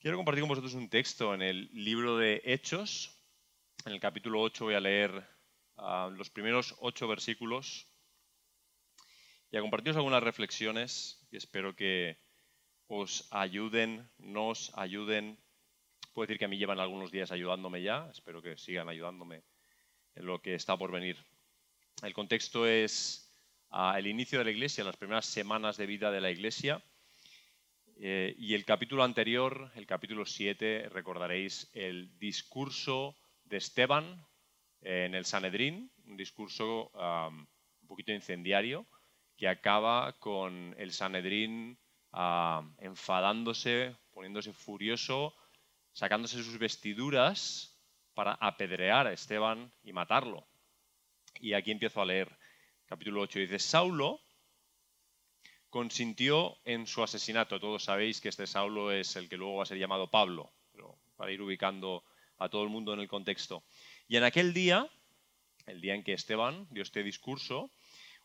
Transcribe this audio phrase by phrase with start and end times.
[0.00, 3.14] Quiero compartir con vosotros un texto en el libro de Hechos.
[3.84, 5.12] En el capítulo 8 voy a leer
[5.76, 7.86] ah, los primeros ocho versículos
[9.50, 12.16] y a compartiros algunas reflexiones y espero que
[12.86, 15.38] os ayuden, nos ayuden.
[16.14, 19.42] Puedo decir que a mí llevan algunos días ayudándome ya, espero que sigan ayudándome
[20.14, 21.22] en lo que está por venir.
[22.02, 23.30] El contexto es
[23.68, 26.82] ah, el inicio de la iglesia, las primeras semanas de vida de la iglesia
[28.02, 34.26] eh, y el capítulo anterior, el capítulo 7, recordaréis el discurso de Esteban
[34.80, 38.86] en el Sanedrín, un discurso un poquito incendiario
[39.36, 41.78] que acaba con el Sanedrín
[42.78, 45.34] enfadándose, poniéndose furioso,
[45.92, 47.78] sacándose sus vestiduras
[48.14, 50.48] para apedrear a Esteban y matarlo.
[51.38, 52.34] Y aquí empiezo a leer
[52.86, 53.40] capítulo 8.
[53.40, 54.22] Dice, Saulo
[55.70, 57.60] consintió en su asesinato.
[57.60, 60.98] Todos sabéis que este Saulo es el que luego va a ser llamado Pablo, pero
[61.16, 62.04] para ir ubicando
[62.38, 63.64] a todo el mundo en el contexto.
[64.08, 64.90] Y en aquel día,
[65.66, 67.70] el día en que Esteban dio este discurso,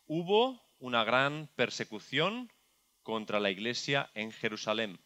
[0.06, 2.52] hubo una gran persecución
[3.02, 4.98] contra la iglesia en Jerusalén.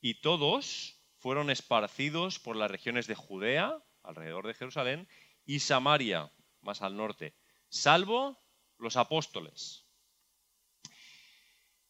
[0.00, 5.08] Y todos fueron esparcidos por las regiones de Judea, alrededor de Jerusalén,
[5.44, 7.34] y Samaria, más al norte,
[7.68, 8.40] salvo
[8.78, 9.85] los apóstoles.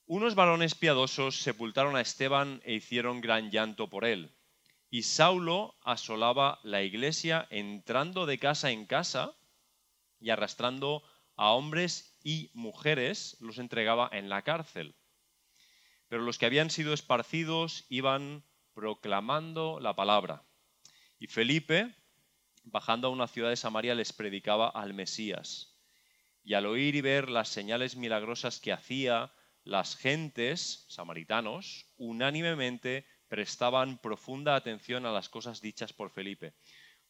[0.09, 4.31] Unos varones piadosos sepultaron a Esteban e hicieron gran llanto por él.
[4.89, 9.37] Y Saulo asolaba la iglesia entrando de casa en casa
[10.21, 11.03] y arrastrando
[11.35, 14.95] a hombres y mujeres los entregaba en la cárcel.
[16.07, 20.45] Pero los que habían sido esparcidos iban proclamando la palabra.
[21.19, 21.97] Y Felipe,
[22.63, 25.77] bajando a una ciudad de Samaria, les predicaba al Mesías.
[26.45, 29.33] Y al oír y ver las señales milagrosas que hacía,
[29.67, 36.55] las gentes, samaritanos, unánimemente prestaban profunda atención a las cosas dichas por Felipe,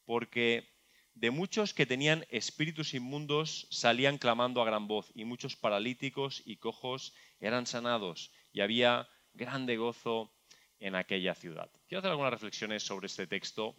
[0.06, 0.66] porque
[1.12, 6.56] de muchos que tenían espíritus inmundos salían clamando a gran voz, y muchos paralíticos y
[6.56, 10.32] cojos eran sanados, y había grande gozo
[10.80, 11.70] en aquella ciudad.
[11.86, 13.76] Quiero hacer algunas reflexiones sobre este texto,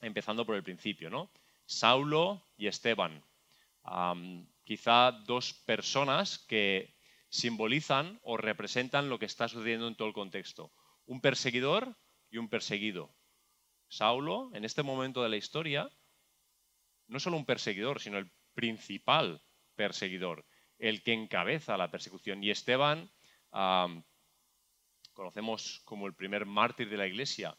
[0.00, 1.32] empezando por el principio, ¿no?
[1.66, 3.24] Saulo y Esteban,
[4.62, 6.93] quizá dos personas que
[7.34, 10.70] simbolizan o representan lo que está sucediendo en todo el contexto.
[11.04, 11.96] Un perseguidor
[12.30, 13.12] y un perseguido.
[13.88, 15.90] Saulo, en este momento de la historia,
[17.08, 19.42] no solo un perseguidor, sino el principal
[19.74, 20.46] perseguidor,
[20.78, 22.44] el que encabeza la persecución.
[22.44, 23.10] Y Esteban,
[25.12, 27.58] conocemos como el primer mártir de la iglesia.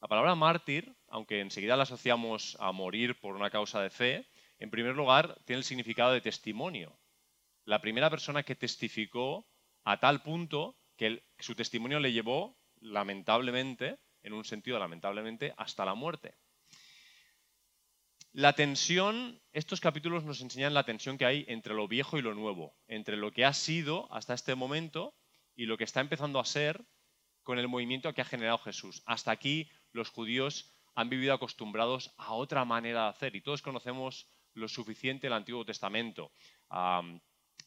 [0.00, 4.28] La palabra mártir, aunque enseguida la asociamos a morir por una causa de fe,
[4.60, 6.99] en primer lugar tiene el significado de testimonio
[7.64, 9.46] la primera persona que testificó
[9.84, 15.94] a tal punto que su testimonio le llevó, lamentablemente, en un sentido lamentablemente, hasta la
[15.94, 16.34] muerte.
[18.32, 22.34] La tensión, estos capítulos nos enseñan la tensión que hay entre lo viejo y lo
[22.34, 25.14] nuevo, entre lo que ha sido hasta este momento
[25.56, 26.84] y lo que está empezando a ser
[27.42, 29.02] con el movimiento que ha generado Jesús.
[29.06, 34.28] Hasta aquí los judíos han vivido acostumbrados a otra manera de hacer y todos conocemos
[34.54, 36.30] lo suficiente el Antiguo Testamento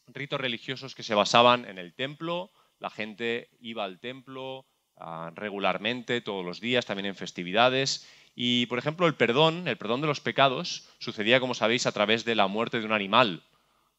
[0.08, 4.66] ritos religiosos que se basaban en el templo, la gente iba al templo
[4.98, 8.08] ah, regularmente, todos los días, también en festividades.
[8.36, 12.26] Y, por ejemplo, el perdón, el perdón de los pecados, sucedía, como sabéis, a través
[12.26, 13.44] de la muerte de un animal.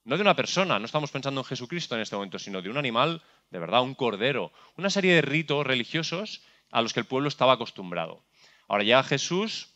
[0.04, 2.76] No de una persona, no estamos pensando en Jesucristo en este momento, sino de un
[2.76, 4.52] animal, de verdad, un cordero.
[4.76, 8.24] Una serie de ritos religiosos a los que el pueblo estaba acostumbrado.
[8.68, 9.70] Ahora ya Jesús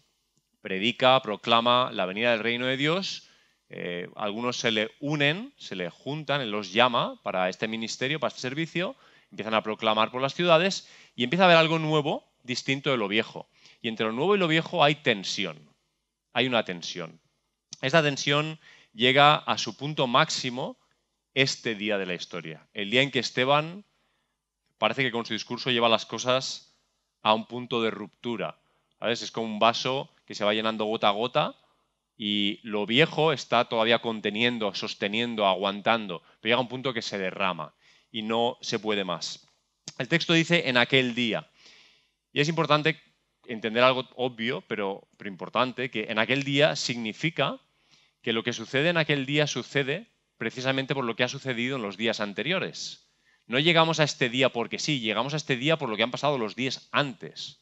[0.61, 3.28] predica, proclama la venida del reino de Dios
[3.71, 8.29] eh, algunos se le unen, se le juntan, él los llama para este ministerio, para
[8.29, 8.97] este servicio,
[9.31, 13.09] empiezan a proclamar por las ciudades y empieza a haber algo nuevo, distinto de lo
[13.09, 13.49] viejo.
[13.83, 15.59] Y entre lo nuevo y lo viejo hay tensión,
[16.33, 17.21] hay una tensión.
[17.83, 18.59] Esta tensión
[18.95, 20.79] llega a su punto máximo
[21.35, 23.85] este día de la historia, el día en que Esteban
[24.79, 26.75] parece que con su discurso lleva las cosas
[27.23, 28.59] a un punto de ruptura.
[29.01, 31.55] Es como un vaso que se va llenando gota a gota
[32.19, 37.75] y lo viejo está todavía conteniendo, sosteniendo, aguantando, pero llega un punto que se derrama
[38.11, 39.47] y no se puede más.
[39.99, 41.49] El texto dice en aquel día.
[42.33, 43.01] Y es importante
[43.47, 47.61] entender algo obvio, pero, importante, que en aquel día significa
[48.21, 51.83] que lo que sucede en aquel día sucede precisamente por lo que ha sucedido en
[51.83, 53.09] los días anteriores.
[53.47, 56.11] No llegamos a este día porque sí, llegamos a este día por lo que han
[56.11, 57.61] pasado los días antes.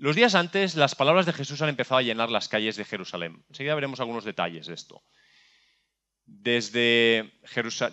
[0.00, 3.44] Los días antes, las palabras de Jesús han empezado a llenar las calles de Jerusalén.
[3.50, 5.02] Enseguida veremos algunos detalles de esto.
[6.24, 7.34] Desde,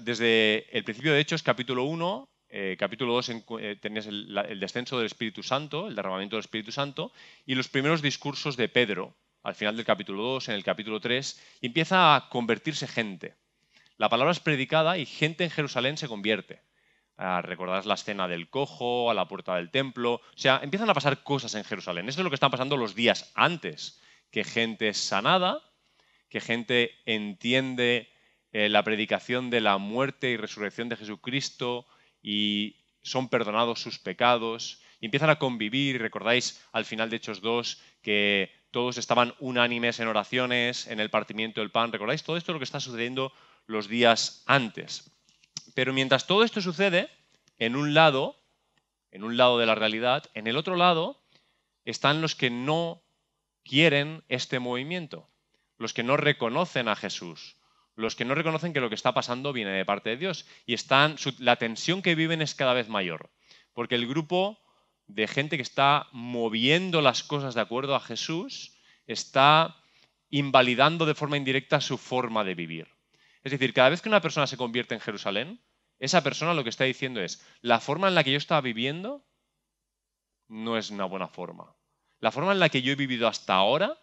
[0.05, 4.95] desde el principio de Hechos, capítulo 1, eh, capítulo 2 eh, tenías el, el, descenso
[4.95, 7.11] del Espíritu Santo, el derramamiento del Espíritu Santo,
[7.45, 11.57] y los primeros discursos de Pedro, al final del capítulo 2, en el capítulo 3,
[11.59, 13.35] y empieza a convertirse gente.
[13.97, 16.61] La palabra es predicada y gente en Jerusalén se convierte.
[17.17, 20.13] Ah, recordarás la escena del cojo, a la puerta del templo.
[20.15, 22.07] O sea, empiezan a pasar cosas en Jerusalén.
[22.07, 24.01] Eso es lo que están pasando los días antes.
[24.31, 25.61] Que gente es sanada,
[26.29, 28.09] que gente entiende
[28.51, 31.87] eh, la predicación de la muerte y resurrección de Jesucristo
[32.21, 37.81] y son perdonados sus pecados, y empiezan a convivir, recordáis al final de Hechos 2
[38.01, 42.59] que todos estaban unánimes en oraciones, en el partimiento del pan, recordáis todo esto lo
[42.59, 43.31] que está sucediendo
[43.65, 45.16] los días antes.
[45.77, 47.07] Pero mientras todo esto sucede,
[47.59, 48.41] en un lado,
[49.11, 51.21] en un lado de la realidad, en el otro lado
[51.85, 53.03] están los que no
[53.63, 55.29] quieren este movimiento,
[55.77, 57.57] los que no reconocen a Jesús,
[57.95, 60.47] los que no reconocen que lo que está pasando viene de parte de Dios.
[60.65, 63.29] Y están, la tensión que viven es cada vez mayor.
[63.73, 64.57] Porque el grupo
[65.05, 68.73] de gente que está moviendo las cosas de acuerdo a Jesús
[69.05, 69.75] está
[70.31, 72.87] invalidando de forma indirecta su forma de vivir.
[73.43, 75.61] Es decir, cada vez que una persona se convierte en Jerusalén,
[75.99, 79.25] esa persona lo que está diciendo es, la forma en la que yo estaba viviendo
[80.47, 81.75] no es una buena forma.
[82.19, 83.99] La forma en la que yo he vivido hasta ahora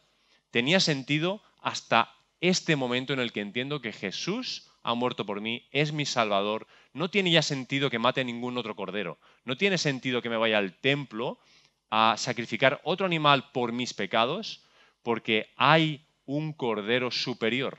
[0.51, 5.67] tenía sentido hasta este momento en el que entiendo que Jesús ha muerto por mí,
[5.71, 10.21] es mi Salvador, no tiene ya sentido que mate ningún otro cordero, no tiene sentido
[10.21, 11.39] que me vaya al templo
[11.91, 14.63] a sacrificar otro animal por mis pecados,
[15.03, 17.79] porque hay un cordero superior.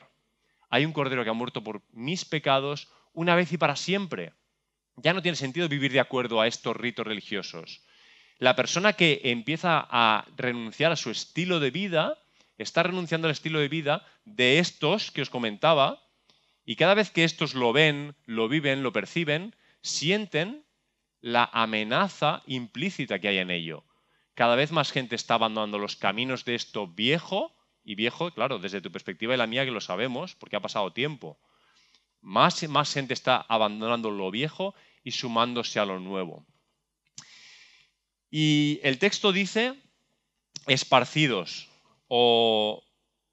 [0.69, 4.33] Hay un cordero que ha muerto por mis pecados una vez y para siempre.
[4.97, 7.81] Ya no tiene sentido vivir de acuerdo a estos ritos religiosos.
[8.37, 12.17] La persona que empieza a renunciar a su estilo de vida
[12.57, 16.01] está renunciando al estilo de vida de estos que os comentaba,
[16.65, 20.65] y cada vez que estos lo ven, lo viven, lo perciben, sienten
[21.21, 23.85] la amenaza implícita que hay en ello.
[24.33, 28.81] Cada vez más gente está abandonando los caminos de esto viejo, y viejo, claro, desde
[28.81, 31.39] tu perspectiva y la mía que lo sabemos, porque ha pasado tiempo.
[32.25, 34.73] Más, y más gente está abandonando lo viejo
[35.03, 36.43] y sumándose a lo nuevo.
[38.31, 39.75] Y el texto dice
[40.65, 41.69] esparcidos
[42.07, 42.83] o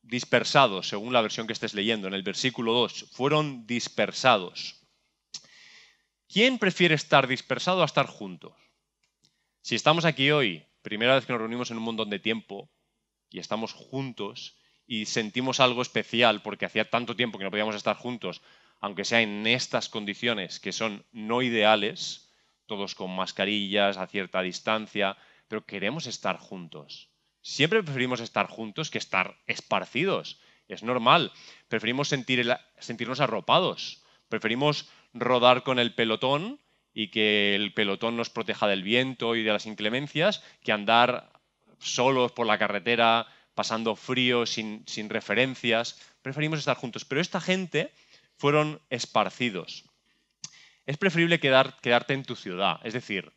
[0.03, 4.77] dispersados, según la versión que estés leyendo, en el versículo 2, fueron dispersados.
[6.29, 8.53] ¿Quién prefiere estar dispersado a estar juntos?
[9.62, 12.69] Si estamos aquí hoy, primera vez que nos reunimos en un montón de tiempo
[13.31, 14.55] y estamos juntos
[14.87, 18.43] y sentimos algo especial porque hacía tanto tiempo que no podíamos estar juntos,
[18.82, 22.29] aunque sea en estas condiciones que son no ideales,
[22.67, 25.17] todos con mascarillas, a cierta distancia,
[25.49, 27.08] pero queremos estar juntos.
[27.40, 30.40] Siempre preferimos estar juntos que estar esparcidos.
[30.69, 31.32] Es normal.
[31.69, 34.02] Preferimos sentirnos arropados.
[34.29, 36.61] Preferimos rodar con el pelotón
[36.93, 41.32] y que el pelotón nos proteja del viento y de las inclemencias que andar
[41.79, 46.00] solos por la carretera, pasando frío, sin, referencias.
[46.23, 47.05] Preferimos estar juntos.
[47.05, 47.93] Pero esta gente
[48.43, 49.85] fueron esparcidos.
[50.85, 52.81] Es preferible quedar, quedarte en tu ciudad.
[52.83, 53.33] Es decir,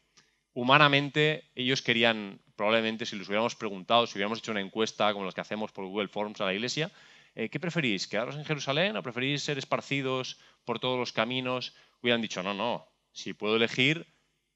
[0.53, 5.35] humanamente ellos querían probablemente si les hubiéramos preguntado, si hubiéramos hecho una encuesta como las
[5.35, 6.91] que hacemos por Google Forms a la iglesia,
[7.35, 8.07] eh, ¿qué preferís?
[8.07, 11.75] ¿Quedaros en Jerusalén o preferís ser esparcidos por todos los caminos?
[12.01, 14.07] Hubieran dicho, no, no, si puedo elegir,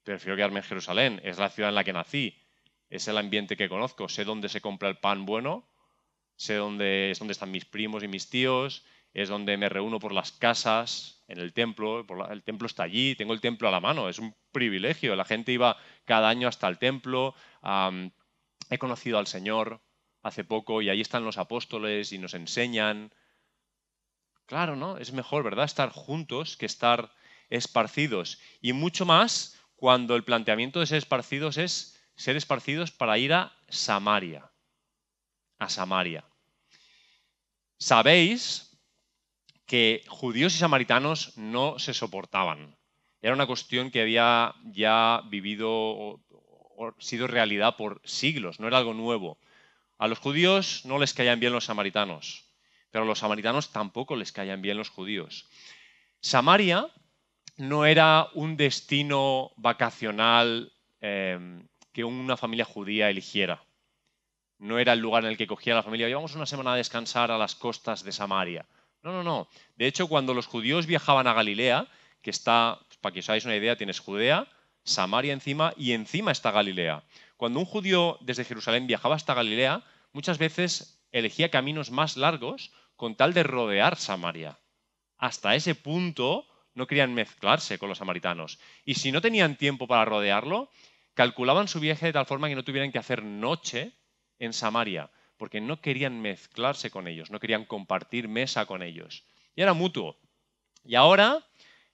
[0.02, 2.42] prefiero quedarme en Jerusalén, es la ciudad en la que nací,
[2.88, 5.70] es el ambiente que conozco, sé dónde se compra el pan bueno,
[6.34, 10.12] sé dónde, es dónde están mis primos y mis tíos, es donde me reúno por
[10.12, 14.08] las casas, en el templo, el templo está allí, tengo el templo a la mano,
[14.08, 15.14] es un privilegio.
[15.14, 17.34] La gente iba cada año hasta el templo,
[18.68, 19.80] he conocido al Señor
[20.22, 23.14] hace poco y ahí están los apóstoles y nos enseñan.
[24.46, 24.98] Claro, ¿no?
[24.98, 25.64] Es mejor, ¿verdad?
[25.64, 27.14] Estar juntos que estar
[27.48, 28.40] esparcidos.
[28.60, 33.56] Y mucho más cuando el planteamiento de ser esparcidos es ser esparcidos para ir a
[33.68, 34.50] Samaria.
[35.58, 36.24] A Samaria.
[37.78, 38.69] Sabéis
[39.70, 42.76] que judíos y samaritanos no se soportaban.
[43.22, 46.20] Era una cuestión que había ya vivido o,
[46.98, 49.38] sido realidad por siglos, no era algo nuevo.
[49.96, 52.46] A los judíos no les caían bien los samaritanos,
[52.90, 55.48] pero a los samaritanos tampoco les caían bien los judíos.
[56.20, 56.88] Samaria
[57.56, 63.62] no era un destino vacacional em, que una familia judía eligiera.
[64.58, 66.08] No era el lugar en el que cogía la familia.
[66.08, 68.66] Llevamos una semana a descansar a las costas de Samaria.
[69.02, 69.48] No, no, no.
[69.76, 71.88] De hecho, cuando los judíos viajaban a Galilea,
[72.22, 74.46] que está, para que os hagáis una idea, tienes Judea,
[74.84, 77.02] Samaria encima y encima está Galilea.
[77.36, 83.16] Cuando un judío desde Jerusalén viajaba hasta Galilea, muchas veces elegía caminos más largos con
[83.16, 84.58] tal de rodear Samaria.
[85.16, 88.58] Hasta ese punto no querían mezclarse con los samaritanos.
[88.84, 90.70] Y si no tenían tiempo para rodearlo,
[91.14, 93.92] calculaban su viaje de tal forma que no tuvieran que hacer noche
[94.38, 99.24] en Samaria, porque no querían mezclarse con ellos, no querían compartir mesa con ellos.
[99.56, 100.18] Y era mutuo.
[100.84, 101.48] Y ahora,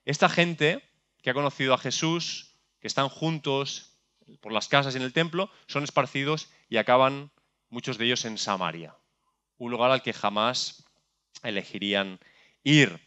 [0.05, 0.83] esta gente
[1.23, 3.93] que ha conocido a Jesús, que están juntos
[4.41, 7.31] por las casas y en el templo, son esparcidos y acaban
[7.71, 8.97] muchos de ellos en Samaria,
[9.59, 10.85] un lugar al que jamás
[11.45, 12.19] elegirían
[12.65, 12.99] ir.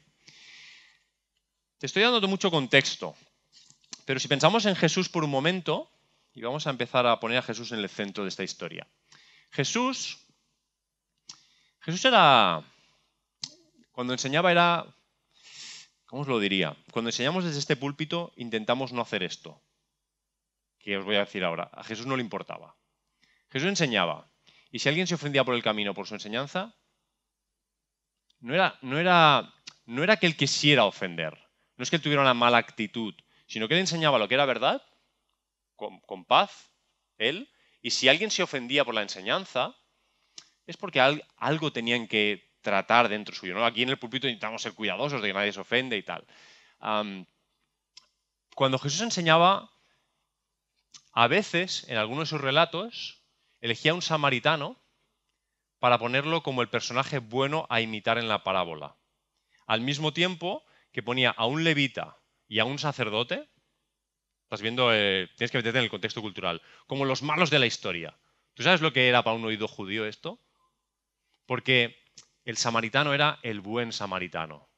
[1.79, 3.13] Te estoy dando mucho contexto,
[4.05, 5.91] pero si pensamos en Jesús por un momento,
[6.33, 8.87] y vamos a empezar a poner a Jesús en el centro de esta historia.
[9.51, 10.28] Jesús,
[11.89, 12.61] Jesús era,
[13.91, 14.85] cuando enseñaba era,
[16.05, 16.77] ¿cómo os lo diría?
[16.91, 19.59] Cuando enseñamos desde este púlpito intentamos no hacer esto,
[20.77, 21.71] que os voy a decir ahora.
[21.73, 22.75] A Jesús no le importaba.
[23.49, 24.29] Jesús enseñaba,
[24.69, 26.75] y si alguien se ofendía por el camino por su enseñanza,
[28.39, 29.51] no era, no era,
[29.87, 31.35] no era que él quisiera ofender,
[31.75, 33.15] no es que él tuviera una mala actitud,
[33.47, 34.83] sino que él enseñaba lo que era verdad
[35.75, 36.69] con, paz,
[37.17, 37.49] él,
[37.81, 39.75] y si alguien se ofendía por la enseñanza,
[40.69, 41.01] es porque
[41.37, 43.65] algo tenían que tratar dentro suyo.
[43.65, 46.23] Aquí en el púlpito intentamos ser cuidadosos de que nadie se ofende y tal.
[48.53, 49.71] cuando Jesús enseñaba,
[51.11, 53.23] a veces, en algunos de sus relatos,
[53.61, 54.79] elegía a un samaritano
[55.79, 58.95] para ponerlo como el personaje bueno a imitar en la parábola.
[59.65, 63.49] Al mismo tiempo que ponía a un levita y a un sacerdote,
[64.43, 67.65] estás viendo, eh, tienes que meterte en el contexto cultural, como los malos de la
[67.65, 68.15] historia.
[68.53, 70.39] ¿Tú sabes lo que era para un oído judío esto?
[71.49, 72.05] Porque
[72.45, 74.69] el samaritano era el buen samaritano,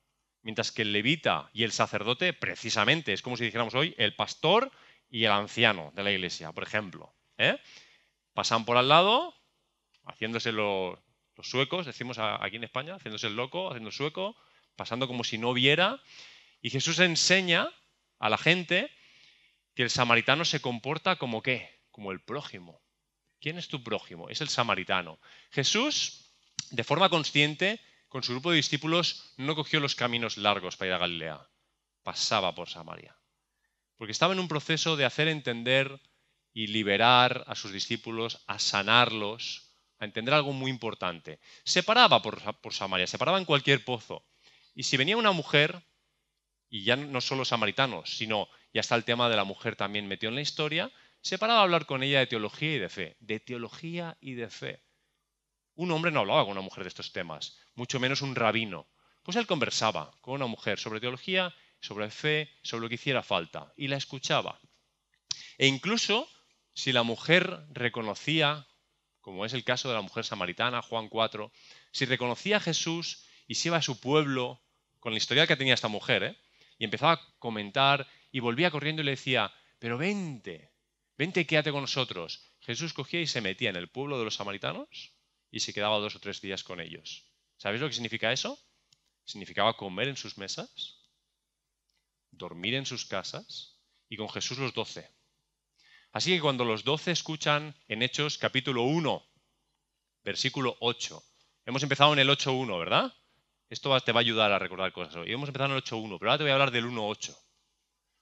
[0.41, 4.71] mientras que el levita y el sacerdote, precisamente, es como si dijéramos hoy, el pastor
[5.09, 7.13] y el anciano de la iglesia, por ejemplo.
[7.37, 7.59] ¿eh?
[8.33, 9.35] Pasan por al lado,
[10.05, 10.97] haciéndose los,
[11.41, 14.37] suecos, decimos aquí en España, haciéndose el loco, haciendo el sueco,
[14.77, 16.01] pasando como si no viera.
[16.61, 17.69] Y Jesús enseña
[18.17, 18.89] a la gente
[19.75, 21.81] que el samaritano se comporta como qué?
[21.91, 22.81] Como el prójimo.
[23.41, 24.29] ¿Quién es tu prójimo?
[24.29, 25.19] Es el samaritano.
[25.49, 26.20] Jesús,
[26.71, 30.93] de forma consciente, con su grupo de discípulos, no cogió los caminos largos para ir
[30.95, 31.47] a Galilea.
[32.03, 33.15] Pasaba por Samaria.
[33.97, 36.01] Porque estaba en un proceso de hacer entender
[36.53, 41.39] y liberar a sus discípulos, a sanarlos, a entender algo muy importante.
[41.63, 42.41] Se paraba por,
[42.73, 44.25] Samaria, se paraba en cualquier pozo.
[44.73, 45.83] Y si venía una mujer,
[46.69, 50.29] y ya no solo samaritanos, sino ya está el tema de la mujer también metido
[50.29, 53.39] en la historia, se paraba a hablar con ella de teología y de fe, de
[53.39, 54.81] teología y de fe.
[55.75, 58.87] Un hombre no hablaba con una mujer de estos temas, mucho menos un rabino.
[59.23, 63.73] Pues él conversaba con una mujer sobre teología, sobre fe, sobre lo que hiciera falta,
[63.77, 64.59] y la escuchaba.
[65.57, 66.27] E incluso
[66.73, 68.67] si la mujer reconocía
[69.21, 71.51] como es el caso de la mujer samaritana, Juan 4,
[71.91, 74.61] si reconocía a Jesús y se iba a su pueblo
[74.99, 76.37] con la historia que tenía esta mujer, ¿eh?
[76.77, 80.71] y empezaba a comentar y volvía corriendo y le decía, pero vente,
[81.17, 82.51] vente quédate con nosotros.
[82.61, 85.13] Jesús cogía y se metía en el pueblo de los samaritanos
[85.51, 87.27] y se quedaba dos o tres días con ellos.
[87.57, 88.57] ¿Sabéis lo que significa eso?
[89.25, 91.01] Significaba comer en sus mesas,
[92.31, 93.77] dormir en sus casas
[94.09, 95.07] y con Jesús los doce.
[96.13, 99.25] Así que cuando los doce escuchan en Hechos capítulo 1,
[100.23, 101.23] versículo 8,
[101.65, 103.13] hemos empezado en el 8.1, ¿verdad?
[103.69, 105.31] Esto te va a ayudar a recordar cosas hoy.
[105.31, 107.37] Hemos empezado en el 8.1, pero ahora te voy a hablar del 1.8.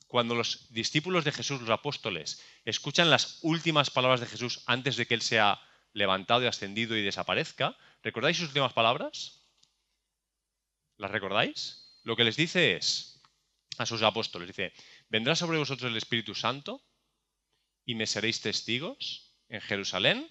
[0.07, 5.07] Cuando los discípulos de Jesús, los apóstoles, escuchan las últimas palabras de Jesús antes de
[5.07, 5.59] que Él sea
[5.93, 9.41] levantado y ascendido y desaparezca, ¿recordáis sus últimas palabras?
[10.97, 11.99] ¿Las recordáis?
[12.03, 13.21] Lo que les dice es
[13.77, 14.73] a sus apóstoles, dice,
[15.09, 16.81] vendrá sobre vosotros el Espíritu Santo
[17.85, 20.29] y me seréis testigos en Jerusalén,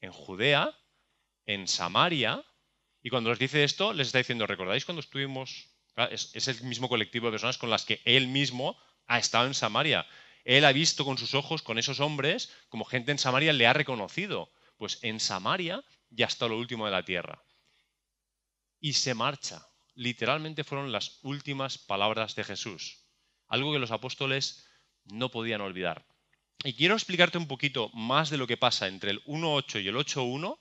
[0.00, 0.76] en Judea,
[1.46, 2.44] en Samaria.
[3.02, 5.68] Y cuando les dice esto, les está diciendo, ¿recordáis cuando estuvimos?
[6.10, 10.06] Es, el mismo colectivo de personas con las que él mismo ha estado en Samaria.
[10.44, 13.72] Él ha visto con sus ojos, con esos hombres, como gente en Samaria le ha
[13.72, 14.50] reconocido.
[14.76, 17.42] Pues en Samaria ya está lo último de la tierra.
[18.80, 19.66] Y se marcha.
[19.94, 23.04] Literalmente fueron las últimas palabras de Jesús.
[23.48, 24.66] Algo que los apóstoles
[25.04, 26.06] no podían olvidar.
[26.64, 29.96] Y quiero explicarte un poquito más de lo que pasa entre el 1.8 y el
[29.96, 30.58] 8.1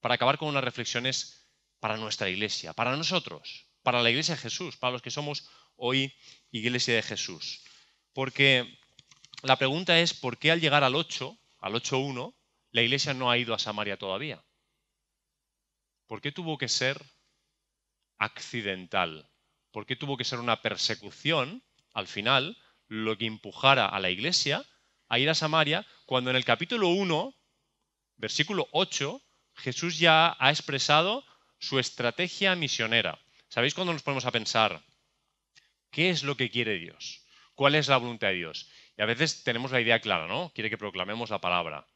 [0.00, 1.48] para acabar con unas reflexiones
[1.80, 6.14] para nuestra iglesia, para nosotros, para la iglesia de Jesús, para los que somos hoy
[6.50, 7.62] iglesia de Jesús.
[8.12, 8.78] Porque
[9.42, 12.34] la pregunta es, ¿por qué al llegar al 8, al 8.1,
[12.74, 14.44] la iglesia no ha ido a Samaria todavía?
[16.08, 17.00] ¿Por qué tuvo que ser
[18.18, 19.30] accidental?
[19.70, 21.62] ¿Por qué tuvo que ser una persecución,
[21.92, 24.66] al final, lo que empujara a la iglesia
[25.08, 27.32] a ir a Samaria, cuando en el capítulo 1,
[28.16, 29.22] versículo 8,
[29.54, 31.24] Jesús ya ha expresado
[31.60, 33.20] su estrategia misionera.
[33.48, 34.82] ¿Sabéis cuando nos ponemos a pensar
[35.92, 37.24] ¿Qué es lo que quiere Dios?
[37.54, 38.68] ¿Cuál es la voluntad de Dios?
[38.98, 40.50] Y a veces tenemos la idea clara, ¿no?
[40.52, 41.86] Quiere que proclamemos la palabra.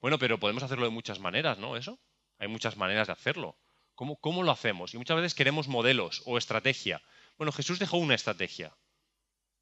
[0.00, 1.76] Bueno, pero podemos hacerlo de muchas maneras, ¿no?
[1.76, 1.98] Eso.
[2.38, 3.58] Hay muchas maneras de hacerlo.
[3.94, 4.92] ¿Cómo, ¿Cómo lo hacemos?
[4.92, 7.02] Y muchas veces queremos modelos o estrategia.
[7.38, 8.76] Bueno, Jesús dejó una estrategia.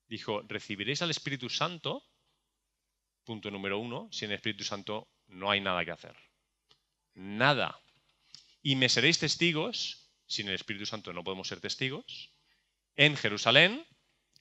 [0.07, 2.05] Dijo, recibiréis al Espíritu Santo,
[3.25, 6.17] punto número uno, sin el Espíritu Santo no hay nada que hacer.
[7.15, 7.81] Nada.
[8.63, 12.33] Y me seréis testigos, sin el Espíritu Santo no podemos ser testigos,
[12.97, 13.87] en Jerusalén,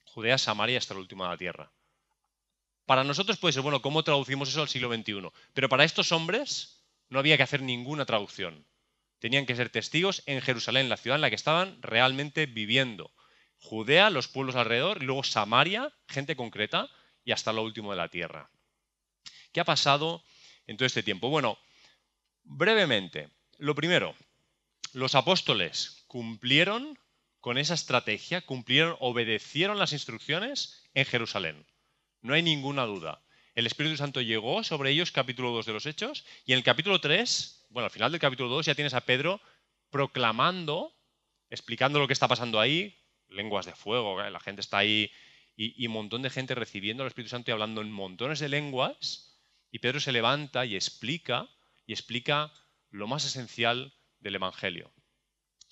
[0.04, 1.72] Judea, Samaria hasta la última de la tierra.
[2.86, 5.30] Para nosotros puede ser, bueno, ¿cómo traducimos eso al siglo XXI?
[5.54, 8.66] Pero para estos hombres no había que hacer ninguna traducción.
[9.18, 13.10] Tenían que ser testigos en Jerusalén, la ciudad en la que estaban realmente viviendo.
[13.58, 16.90] Judea, los pueblos alrededor, y luego Samaria, gente concreta,
[17.24, 18.50] y hasta lo último de la tierra.
[19.52, 20.22] ¿Qué ha pasado
[20.66, 21.30] en todo este tiempo?
[21.30, 21.56] Bueno,
[22.42, 24.14] brevemente, lo primero,
[24.92, 26.98] los apóstoles cumplieron
[27.40, 31.64] con esa estrategia, cumplieron, obedecieron las instrucciones en Jerusalén.
[32.24, 33.20] No hay ninguna duda.
[33.54, 36.98] El Espíritu Santo llegó sobre ellos, capítulo 2 de los Hechos, y en el capítulo
[36.98, 39.42] 3, bueno, al final del capítulo 2 ya tienes a Pedro
[39.90, 40.96] proclamando,
[41.50, 45.12] explicando lo que está pasando ahí, lenguas de fuego, la gente está ahí
[45.54, 49.38] y, un montón de gente recibiendo al Espíritu Santo y hablando en montones de lenguas,
[49.70, 51.46] y Pedro se levanta y explica,
[51.86, 52.54] y explica
[52.88, 54.94] lo más esencial del Evangelio.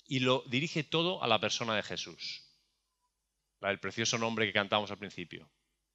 [0.05, 2.43] Y lo dirige todo a la persona de Jesús,
[3.59, 5.49] el precioso nombre que cantamos al principio,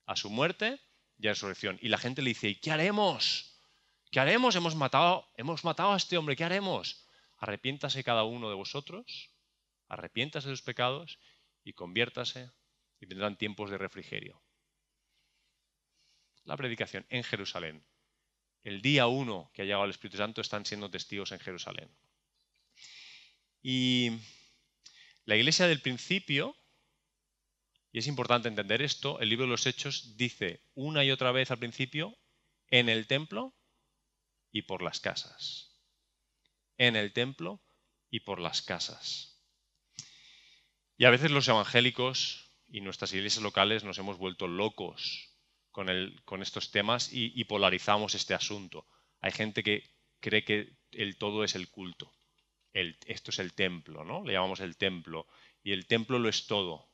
[0.08, 0.80] a su muerte
[1.18, 1.78] y resurrección.
[1.82, 3.60] Y la gente le dice, ¿y qué haremos?
[4.10, 4.56] ¿Qué haremos?
[4.56, 7.06] Hemos matado, hemos matado a este hombre, ¿qué haremos?
[7.36, 9.30] Arrepiéntase cada uno de vosotros,
[9.86, 11.18] arrepiéntase de sus pecados
[11.62, 12.50] y conviértase
[12.98, 14.42] y vendrán tiempos de refrigerio.
[16.44, 17.84] La predicación en Jerusalén.
[18.62, 21.90] El día uno que ha llegado el Espíritu Santo están siendo testigos en Jerusalén.
[23.62, 24.10] Y
[25.26, 26.56] la iglesia del principio
[27.90, 31.50] y es importante entender esto, el libro de los Hechos dice una y otra vez
[31.50, 32.16] al principio,
[32.70, 33.54] en el templo
[34.52, 35.80] y por las casas.
[36.76, 37.62] En el templo
[38.10, 39.42] y por las casas.
[40.96, 45.34] Y a veces los evangélicos y nuestras iglesias locales nos hemos vuelto locos
[45.70, 48.86] con, estos temas y, polarizamos este asunto.
[49.20, 49.88] Hay gente que
[50.20, 52.12] cree que el todo es el culto.
[52.72, 54.24] esto es el templo, ¿no?
[54.24, 55.26] Le llamamos el templo.
[55.62, 56.87] Y el templo lo es todo.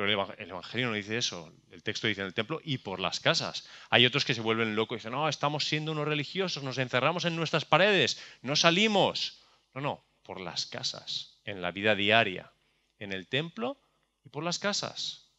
[0.00, 1.52] Pero el Evangelio no dice eso.
[1.70, 3.68] El texto dice en el templo y por las casas.
[3.90, 7.26] Hay otros que se vuelven locos y dicen, no, estamos siendo unos religiosos, nos encerramos
[7.26, 9.42] en nuestras paredes, no salimos.
[9.74, 12.50] No, no, por las casas, en la vida diaria,
[12.98, 13.78] en el templo
[14.24, 15.34] y por las casas.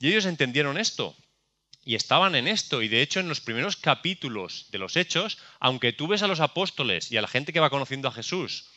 [0.00, 1.14] Y ellos entendieron esto
[1.84, 2.82] y estaban en esto.
[2.82, 6.40] Y de hecho, en los primeros capítulos de los Hechos, aunque tú ves a los
[6.40, 8.72] apóstoles y a la gente que va conociendo a Jesús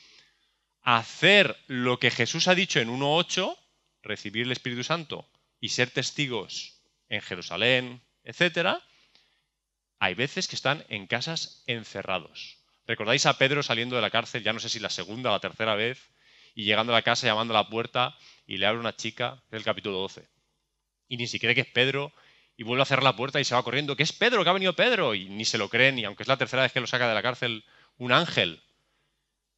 [0.84, 3.58] hacer lo que Jesús ha dicho en 1.8,
[4.04, 8.82] recibir el Espíritu Santo y ser testigos en Jerusalén, etcétera,
[10.00, 12.58] hay veces que están en casas encerrados.
[12.88, 15.40] ¿Recordáis a Pedro saliendo de la cárcel, ya no sé si la segunda o la
[15.40, 16.12] tercera vez,
[16.56, 19.64] y llegando a la casa, llamando a la puerta, y le abre una chica, del
[19.64, 20.28] capítulo 12.
[21.08, 22.12] Y ni siquiera que es Pedro,
[22.58, 24.54] y vuelve a cerrar la puerta y se va corriendo, que es Pedro, que ha
[24.54, 26.88] venido Pedro, y ni se lo creen, y aunque es la tercera vez que lo
[26.88, 27.64] saca de la cárcel
[27.98, 28.64] un ángel.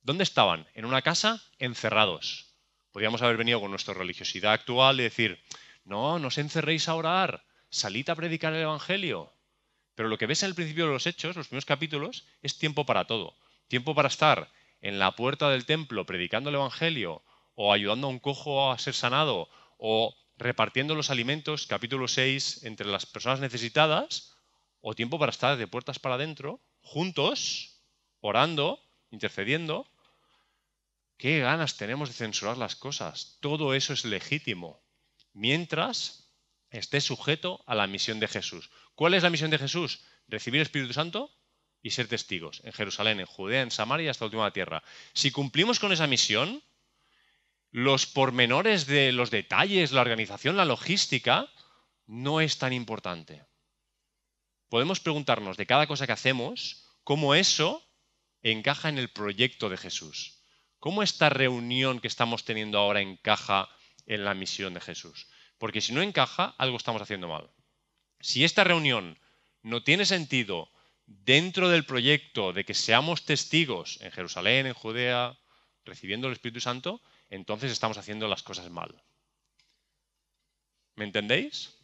[0.02, 0.68] ¿Dónde estaban?
[0.74, 2.53] En una casa, encerrados.
[2.94, 5.44] Podríamos haber venido con nuestra religiosidad actual y decir,
[5.84, 9.34] no, no os encerréis a orar, salid a predicar el Evangelio.
[9.96, 12.86] Pero lo que ves en el principio de los Hechos, los primeros capítulos, es tiempo
[12.86, 13.36] para todo.
[13.68, 14.48] Tiempo para estar
[14.82, 17.24] en la puerta del templo predicando el Evangelio,
[17.56, 22.86] o ayudando a un cojo a ser sanado, o repartiendo los alimentos, capítulo 6, entre
[22.86, 24.38] las personas necesitadas,
[24.82, 27.82] o tiempo para estar de puertas para adentro, juntos,
[28.22, 28.80] orando,
[29.10, 29.88] intercediendo,
[31.18, 33.38] Qué ganas tenemos de censurar las cosas.
[33.40, 34.84] Todo eso es legítimo.
[35.34, 36.24] Mientras
[36.74, 38.70] esté sujeto a la misión de Jesús.
[38.96, 40.04] ¿Cuál es la misión de Jesús?
[40.28, 41.32] Recibir Espíritu Santo
[41.82, 44.84] y ser testigos en Jerusalén, en Judea, en Samaria y hasta la última tierra.
[45.14, 46.64] Si cumplimos con esa misión,
[47.72, 51.50] los pormenores de los detalles, la organización, la logística,
[52.06, 53.46] no es tan importante.
[54.70, 57.84] Podemos preguntarnos de cada cosa que hacemos cómo eso
[58.42, 60.43] encaja en el proyecto de Jesús.
[60.84, 63.70] ¿Cómo esta reunión que estamos teniendo ahora encaja
[64.06, 65.28] en la misión de Jesús?
[65.58, 67.50] Porque si no encaja, algo estamos haciendo mal.
[68.20, 69.18] Si esta reunión
[69.62, 70.70] no tiene sentido
[71.06, 75.40] dentro del proyecto de que seamos testigos en Jerusalén, en Judea,
[75.86, 79.02] recibiendo el Espíritu Santo, entonces estamos haciendo las cosas mal.
[80.96, 81.78] ¿Me entendéis?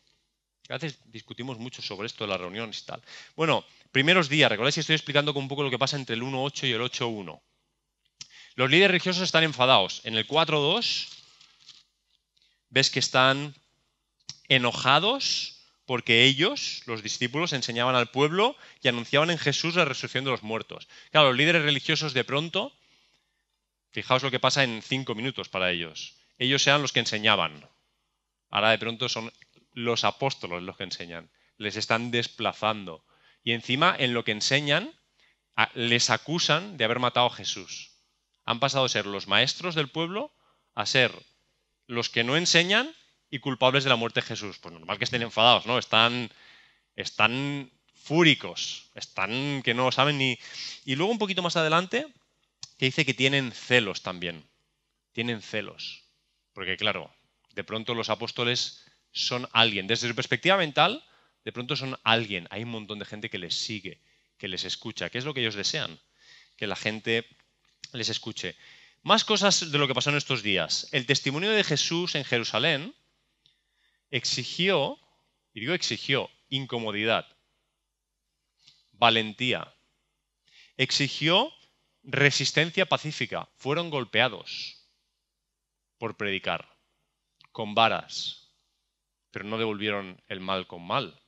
[0.68, 3.02] A veces discutimos mucho sobre esto de las reuniones y tal.
[3.38, 6.68] Bueno, primeros días, recordáis que estoy explicando un poco lo que pasa entre el 1.8
[6.68, 7.42] y el 8.1.
[8.56, 10.02] Los líderes religiosos están enfadados.
[10.04, 11.08] En el 4.2
[12.70, 13.56] ves que están
[14.48, 20.30] enojados porque ellos, los discípulos, enseñaban al pueblo y anunciaban en Jesús la resurrección de
[20.30, 20.88] los muertos.
[21.10, 22.72] Claro, los líderes religiosos de pronto,
[23.90, 26.14] fijaos lo que pasa en cinco minutos para ellos.
[26.38, 27.68] Ellos eran los que enseñaban.
[28.52, 29.34] Ahora de pronto son
[29.74, 31.32] los apóstolos los que enseñan.
[31.58, 33.04] Les están desplazando.
[33.44, 34.94] Y encima, en lo que enseñan,
[35.74, 37.92] les acusan de haber matado a Jesús.
[38.50, 40.34] Han pasado de ser los maestros del pueblo
[40.74, 41.12] a ser
[41.86, 42.92] los que no enseñan
[43.30, 44.58] y culpables de la muerte de Jesús.
[44.58, 45.78] Pues normal que estén enfadados, ¿no?
[45.78, 46.32] Están,
[46.96, 50.40] están fúricos, están que no saben ni...
[50.84, 52.08] Y luego un poquito más adelante,
[52.80, 54.44] que dice que tienen celos también.
[55.12, 56.06] Tienen celos.
[56.54, 57.14] Porque claro,
[57.54, 59.86] de pronto los apóstoles son alguien.
[59.86, 61.06] Desde su perspectiva mental,
[61.46, 62.48] de pronto son alguien.
[62.50, 64.02] Hay un montón de gente que les sigue,
[64.40, 65.12] que les escucha.
[65.12, 66.00] ¿Qué es lo que ellos desean?
[66.58, 67.28] Que la gente
[67.94, 68.56] les escuche.
[69.02, 70.88] Más cosas de lo que pasó en estos días.
[70.92, 72.94] El testimonio de Jesús en Jerusalén
[74.12, 75.00] exigió,
[75.54, 77.26] y digo exigió, incomodidad,
[78.92, 79.74] valentía,
[80.78, 81.52] exigió
[82.04, 83.50] resistencia pacífica.
[83.58, 84.86] Fueron golpeados
[85.98, 86.78] por predicar,
[87.52, 88.50] con varas,
[89.32, 91.22] pero no devolvieron el mal con mal.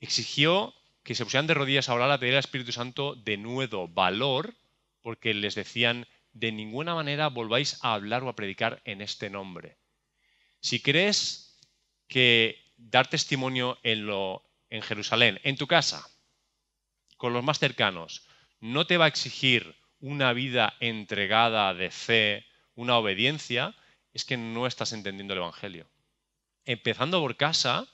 [0.00, 3.86] Exigió que se pusieran de rodillas a orar a pedir al Espíritu Santo de nuevo
[3.88, 4.54] valor,
[5.02, 9.76] porque les decían, de ninguna manera volváis a hablar o a predicar en este nombre.
[10.60, 11.60] Si crees
[12.08, 16.08] que dar testimonio en, lo, en Jerusalén, en tu casa,
[17.18, 18.26] con los más cercanos,
[18.60, 23.74] no te va a exigir una vida entregada de fe, una obediencia,
[24.14, 25.86] es que no estás entendiendo el Evangelio.
[26.64, 27.86] Empezando por casa,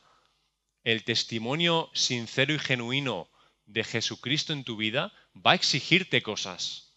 [0.85, 3.29] el testimonio sincero y genuino
[3.67, 6.95] de Jesucristo en tu vida va a exigirte cosas.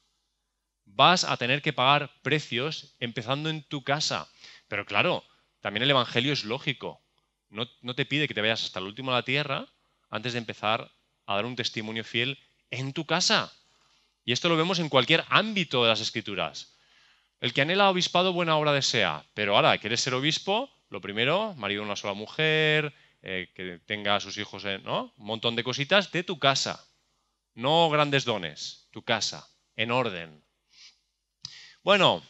[0.86, 4.30] Vas a tener que pagar precios empezando en tu casa.
[4.68, 5.24] Pero claro,
[5.62, 7.02] también el Evangelio es lógico.
[7.50, 9.68] No, te pide que te vayas hasta el último de la tierra
[10.10, 10.92] antes de empezar
[11.26, 12.40] a dar un testimonio fiel
[12.72, 13.54] en tu casa.
[14.26, 16.76] Y esto lo vemos en cualquier ámbito de las escrituras.
[17.40, 19.26] El que anhela obispado, buena obra desea.
[19.34, 20.72] Pero ahora, ¿quieres ser obispo?
[20.90, 22.94] Lo primero, marido de una sola mujer,
[23.24, 25.14] eh, que tenga a sus hijos, en, ¿no?
[25.18, 26.86] Un montón de cositas de tu casa.
[27.56, 30.44] No grandes dones, tu casa, en orden.
[31.84, 32.22] Bueno,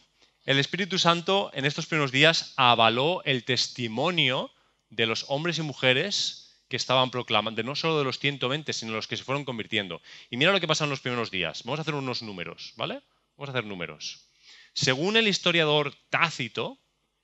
[0.44, 4.52] el Espíritu Santo en estos primeros días avaló el testimonio
[4.90, 8.96] de los hombres y mujeres que estaban proclamando, no solo de los 120, sino de
[8.96, 10.00] los que se fueron convirtiendo.
[10.30, 11.64] Y mira lo que pasa en los primeros días.
[11.64, 13.02] Vamos a hacer unos números, ¿vale?
[13.36, 14.28] Vamos a hacer números.
[14.74, 16.78] Según el historiador Tácito,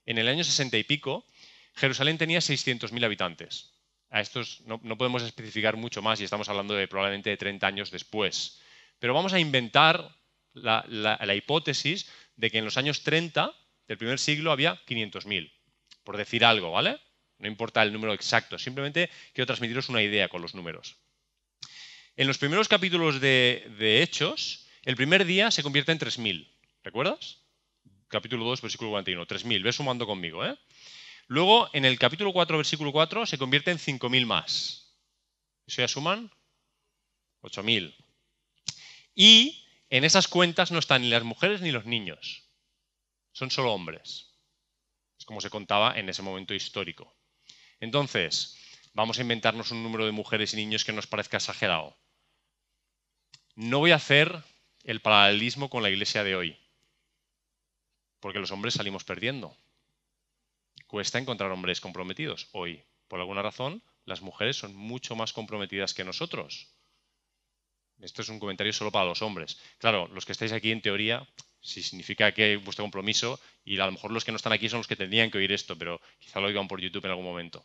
[0.07, 1.25] en el año 60 y pico,
[1.75, 3.73] Jerusalén tenía 600.000 habitantes.
[4.11, 7.91] A estos no, podemos especificar mucho más y estamos hablando de probablemente de 30 años
[7.91, 8.61] después.
[8.99, 10.17] Pero vamos a inventar
[10.53, 13.55] la, hipótesis de que en los años 30
[13.87, 15.53] del primer siglo había 500.000,
[16.03, 16.99] por decir algo, ¿vale?
[17.39, 20.97] No importa el número exacto, simplemente quiero transmitiros una idea con los números.
[22.17, 26.51] En los primeros capítulos de, de Hechos, el primer día se convierte en 3.000,
[26.83, 27.39] ¿recuerdas?
[28.09, 30.59] Capítulo 2, versículo 41, 3.000, ve sumando conmigo, ¿eh?
[31.31, 34.97] Luego, en el capítulo 4, versículo 4, se convierte en 5.000 más.
[35.64, 36.29] ¿Eso ya suman?
[37.43, 37.95] 8.000.
[39.14, 42.49] Y en esas cuentas no están ni las mujeres ni los niños.
[43.31, 44.35] Son solo hombres.
[45.21, 47.14] Es como se contaba en ese momento histórico.
[47.79, 48.57] Entonces,
[48.93, 51.97] vamos a inventarnos un número de mujeres y niños que nos parezca exagerado.
[53.55, 54.43] No voy a hacer
[54.83, 56.59] el paralelismo con la iglesia de hoy,
[58.19, 59.57] porque los hombres salimos perdiendo.
[60.90, 62.83] Cuesta encontrar hombres comprometidos hoy.
[63.07, 66.74] Por alguna razón, las mujeres son mucho más comprometidas que nosotros.
[68.00, 69.57] Esto es un comentario solo para los hombres.
[69.79, 71.29] Claro, los que estáis aquí en teoría,
[71.61, 74.81] si significa que vuestro compromiso, y a lo mejor los que no están aquí son
[74.81, 77.64] los que tendrían que oír esto, pero quizá lo oigan por YouTube en algún momento.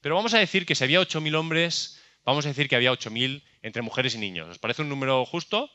[0.00, 3.44] Pero vamos a decir que si había 8.000 hombres, vamos a decir que había 8.000
[3.60, 4.48] entre mujeres y niños.
[4.48, 5.70] ¿Os parece un número justo?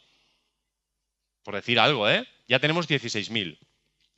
[1.44, 2.28] Por decir algo, ¿eh?
[2.48, 3.60] Ya tenemos 16.000.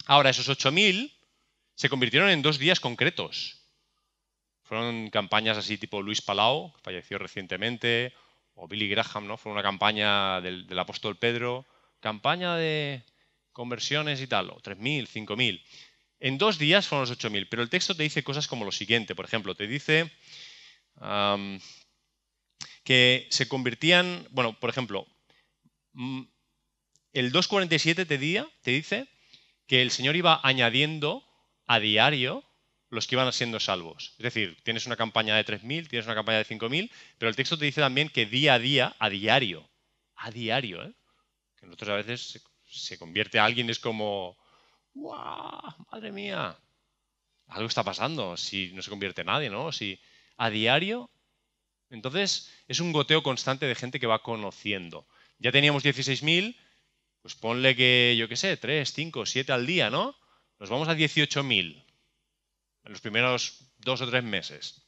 [0.06, 1.12] Ahora, esos 8.000
[1.82, 3.58] se convirtieron en dos días concretos.
[4.62, 8.14] Fueron campañas así tipo Luis Palau, que falleció recientemente,
[8.54, 9.36] o Billy Graham, ¿no?
[9.36, 11.66] Fue una campaña del, apóstol Pedro,
[12.00, 13.04] campaña de
[13.52, 15.66] conversiones y tal, o 3.000, 5.000.
[16.20, 19.16] En dos días fueron los 8.000, pero el texto te dice cosas como lo siguiente,
[19.16, 20.12] por ejemplo, te dice
[22.84, 25.08] que se convertían, bueno, por ejemplo,
[25.94, 26.22] mm,
[27.14, 29.08] el 2.47 te, te dice
[29.66, 31.26] que el Señor iba añadiendo
[31.72, 32.44] a diario
[32.90, 34.14] los que iban siendo salvos.
[34.18, 37.58] Es decir, tienes una campaña de 3.000, tienes una campaña de 5.000, pero el texto
[37.58, 39.70] te dice también que día a día, a diario,
[40.16, 40.94] a diario, ¿eh?
[41.56, 44.38] que nosotros a veces se, convierte a alguien es como,
[44.94, 45.62] ¡guau!
[45.90, 46.58] ¡Madre mía!
[47.48, 49.72] algo está pasando si no se convierte nadie, ¿no?
[49.72, 50.00] Si
[50.36, 51.10] a diario.
[51.90, 55.08] Entonces, es un goteo constante de gente que va conociendo.
[55.38, 56.58] Ya teníamos 16.000,
[57.22, 60.16] pues ponle que, yo qué sé, 3, 5, 7 al día, ¿no?
[60.62, 61.84] Nos vamos a 18.000
[62.84, 64.86] en los primeros dos o tres meses.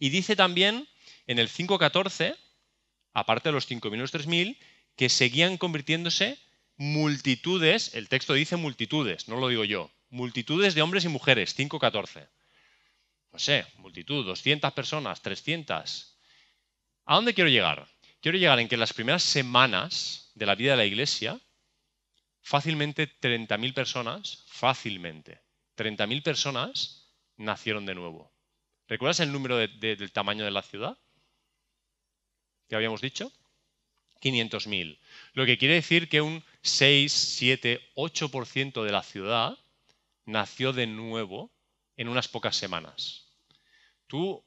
[0.00, 0.88] Y dice también
[1.28, 2.36] en el 5.14,
[3.12, 4.58] aparte de los 5.000 y los 3.000,
[4.96, 6.40] que seguían convirtiéndose
[6.76, 12.28] multitudes, el texto dice multitudes, no lo digo yo, multitudes de hombres y mujeres, 5.14.
[13.30, 16.18] No sé, multitud, 200 personas, 300.
[17.04, 17.86] ¿A dónde quiero llegar?
[18.20, 21.38] Quiero llegar en que las primeras semanas de la vida de la iglesia,
[22.44, 25.40] fácilmente 30.000 personas, fácilmente,
[25.76, 28.32] 30.000 personas nacieron de nuevo.
[28.86, 30.98] ¿Recuerdas el número del tamaño de la ciudad?
[32.68, 33.32] ¿Qué habíamos dicho?
[34.20, 34.98] 500.000.
[35.32, 39.58] Lo que quiere decir que un 6, 7, 8% de la ciudad
[40.26, 41.50] nació de nuevo
[41.96, 43.26] en unas pocas semanas.
[44.06, 44.44] ¿Tú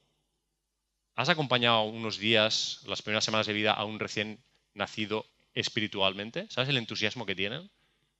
[1.16, 6.46] has acompañado unos días, las primeras semanas de vida, a un recién nacido espiritualmente?
[6.48, 7.68] ¿Sabes el entusiasmo que tienen?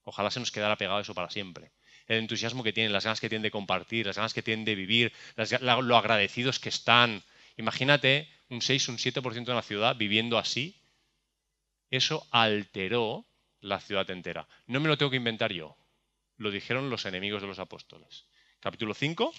[0.09, 1.71] Ojalá se nos quedara pegado eso para siempre.
[2.07, 4.75] El entusiasmo que tienen, las ganas que tienen de compartir, las ganas que tienen de
[4.75, 5.12] vivir,
[5.61, 7.23] lo agradecidos que están.
[7.59, 10.81] Imagínate un 6, un 7% de la ciudad viviendo así.
[11.90, 13.27] Eso alteró
[13.61, 14.49] la ciudad entera.
[14.66, 15.77] No me lo tengo que inventar yo.
[16.38, 18.25] Lo dijeron los enemigos de los apóstoles.
[18.61, 19.35] Capítulo 5,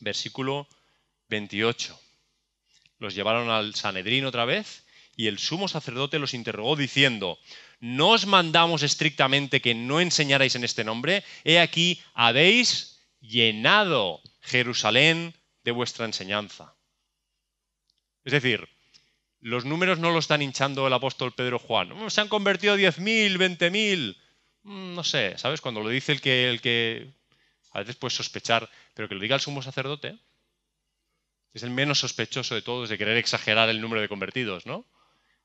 [0.00, 0.66] versículo
[1.28, 2.00] 28.
[2.98, 4.85] Los llevaron al Sanedrín otra vez
[5.16, 7.38] y el sumo sacerdote los interrogó diciendo,
[7.80, 11.24] ¿no os mandamos estrictamente que no enseñarais en este nombre?
[11.42, 16.74] He aquí, habéis llenado Jerusalén de vuestra enseñanza.
[18.24, 18.68] Es decir,
[19.40, 21.88] los números no lo están hinchando el apóstol Pedro Juan.
[21.96, 24.16] Mm, se han convertido 10.000, 20.000.
[24.64, 25.62] Mm, no sé, ¿sabes?
[25.62, 27.10] Cuando lo dice el que, el que
[27.72, 30.18] a veces puedes sospechar, pero que lo diga el sumo sacerdote,
[31.54, 34.84] es el menos sospechoso de todos de querer exagerar el número de convertidos, ¿no?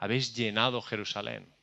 [0.02, 1.56] Habéis llenado Jerusalén.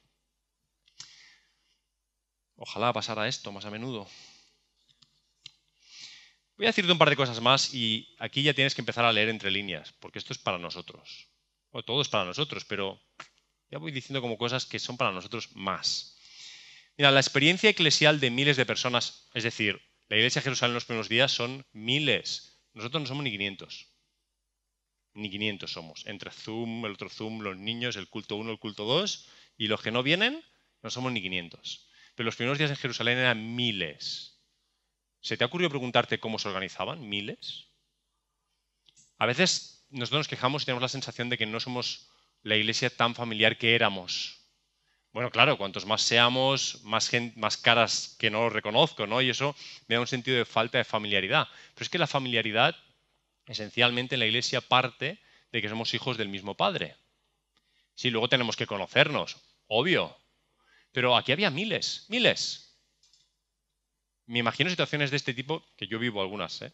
[2.54, 4.06] Ojalá pasara esto más a menudo.
[6.56, 9.12] Voy a decirte un par de cosas más y aquí ya tienes que empezar a
[9.12, 11.26] leer entre líneas, porque esto es para nosotros.
[11.70, 13.02] O todo es para nosotros, pero
[13.72, 16.16] ya voy diciendo como cosas que son para nosotros más.
[16.96, 20.74] Mira, la experiencia eclesial de miles de personas, es decir, la iglesia de Jerusalén en
[20.74, 22.62] los primeros días son miles.
[22.72, 23.97] Nosotros no somos ni 500.
[25.18, 26.06] Ni 500 somos.
[26.06, 29.82] Entre Zoom, el otro Zoom, los niños, el culto 1, el culto 2, y los
[29.82, 30.44] que no vienen,
[30.82, 31.88] no somos ni 500.
[32.14, 34.38] Pero los primeros días en Jerusalén eran miles.
[35.20, 37.08] ¿Se te ha ocurrido preguntarte cómo se organizaban?
[37.08, 37.66] ¿Miles?
[39.18, 42.08] A veces nosotros nos quejamos y tenemos la sensación de que no somos
[42.42, 44.38] la iglesia tan familiar que éramos.
[45.12, 49.20] Bueno, claro, cuantos más seamos, más, más caras que no reconozco, ¿no?
[49.20, 49.56] Y eso
[49.88, 51.48] me da un sentido de falta de familiaridad.
[51.74, 52.76] Pero es que la familiaridad,
[53.48, 56.96] esencialmente en la iglesia, parte de que somos hijos del mismo Padre.
[57.94, 60.16] Sí, luego tenemos que conocernos, obvio.
[60.92, 62.78] Pero aquí había miles, miles.
[64.26, 66.72] Me imagino situaciones de este tipo, que yo vivo algunas, ¿eh?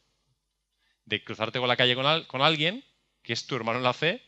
[1.05, 2.85] De cruzarte con la calle con, alguien
[3.23, 4.23] que es tu hermano en la fe,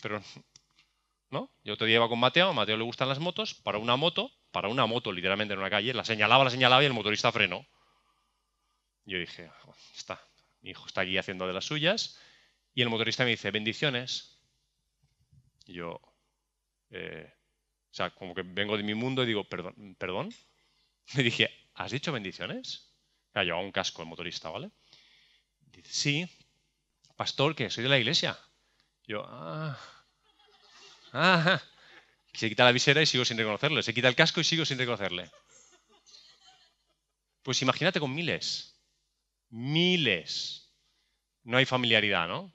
[0.00, 0.22] pero
[1.30, 1.50] ¿no?
[1.64, 4.68] Yo te llevo con Mateo, a Mateo le gustan las motos, para una moto, para
[4.68, 7.66] una moto literalmente en una calle, la señalaba, la señalaba y el motorista frenó.
[9.04, 9.50] Yo dije,
[9.96, 10.22] está,
[10.60, 12.18] mi hijo está aquí haciendo de las suyas,
[12.74, 14.38] y el motorista me dice, bendiciones.
[15.66, 16.00] Yo,
[16.90, 17.32] eh,
[17.90, 20.32] o sea, como que vengo de mi mundo y digo, perdón, perdón.
[21.14, 22.94] Me dije, ¿has dicho bendiciones?
[23.34, 24.70] Llevado un casco el motorista, ¿vale?
[25.60, 26.28] Dice, sí,
[27.16, 28.38] pastor, que soy de la iglesia.
[29.06, 29.78] Yo, ah,
[31.12, 31.62] ah,
[32.32, 33.82] se quita la visera y sigo sin reconocerle.
[33.82, 35.30] Se quita el casco y sigo sin reconocerle.
[37.42, 38.77] Pues imagínate con miles.
[39.50, 40.72] Miles.
[41.44, 42.52] No hay familiaridad, ¿no?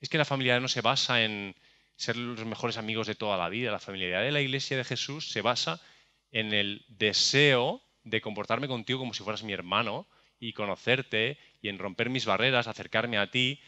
[0.00, 1.56] Es que la familiaridad no se basa en
[1.96, 3.72] ser los mejores amigos de toda la vida.
[3.72, 5.80] La familiaridad de la iglesia de Jesús se basa
[6.30, 10.06] en el deseo de comportarme contigo como si fueras mi hermano
[10.38, 13.60] y conocerte y en romper mis barreras, acercarme a ti.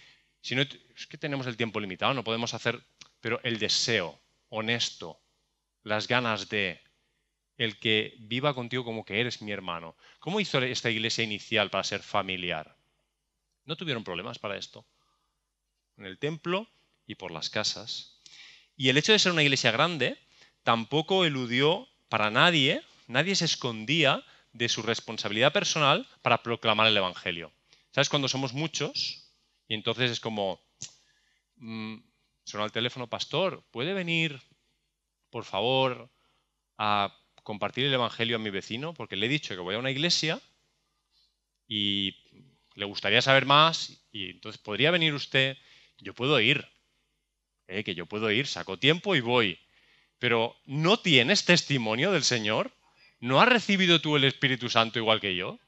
[0.42, 2.82] Si no, es que tenemos el tiempo limitado, no podemos hacer,
[3.20, 5.20] pero el deseo honesto,
[5.82, 6.80] las ganas de
[7.56, 9.96] el que viva contigo como que eres mi hermano.
[10.18, 12.76] ¿Cómo hizo esta iglesia inicial para ser familiar?
[13.64, 14.86] No tuvieron problemas para esto.
[15.96, 16.68] En el templo
[17.06, 18.20] y por las casas.
[18.76, 20.18] Y el hecho de ser una iglesia grande
[20.62, 27.52] tampoco eludió para nadie, nadie se escondía de su responsabilidad personal para proclamar el Evangelio.
[27.92, 28.08] ¿Sabes?
[28.08, 29.30] Cuando somos muchos,
[29.68, 30.60] y entonces es como,
[31.56, 31.96] mm,
[32.44, 34.40] suena el teléfono, pastor, ¿puede venir,
[35.30, 36.10] por favor,
[36.76, 38.92] a compartir el Evangelio a mi vecino?
[38.92, 40.40] Porque le he dicho que voy a una iglesia
[41.68, 42.16] y
[42.74, 45.56] le gustaría saber más y entonces podría venir usted,
[45.98, 46.66] yo puedo ir,
[47.68, 47.84] ¿eh?
[47.84, 49.60] que yo puedo ir, saco tiempo y voy.
[50.18, 52.72] Pero ¿no tienes testimonio del Señor?
[53.20, 55.60] ¿No has recibido tú el Espíritu Santo igual que yo?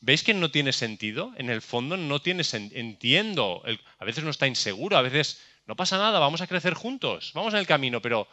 [0.00, 1.32] ¿Veis que no tiene sentido?
[1.36, 2.80] En el fondo no tiene sentido.
[2.80, 3.62] Entiendo.
[3.98, 7.54] a veces no está inseguro, a veces no pasa nada, vamos a crecer juntos, vamos
[7.54, 8.26] en el camino, pero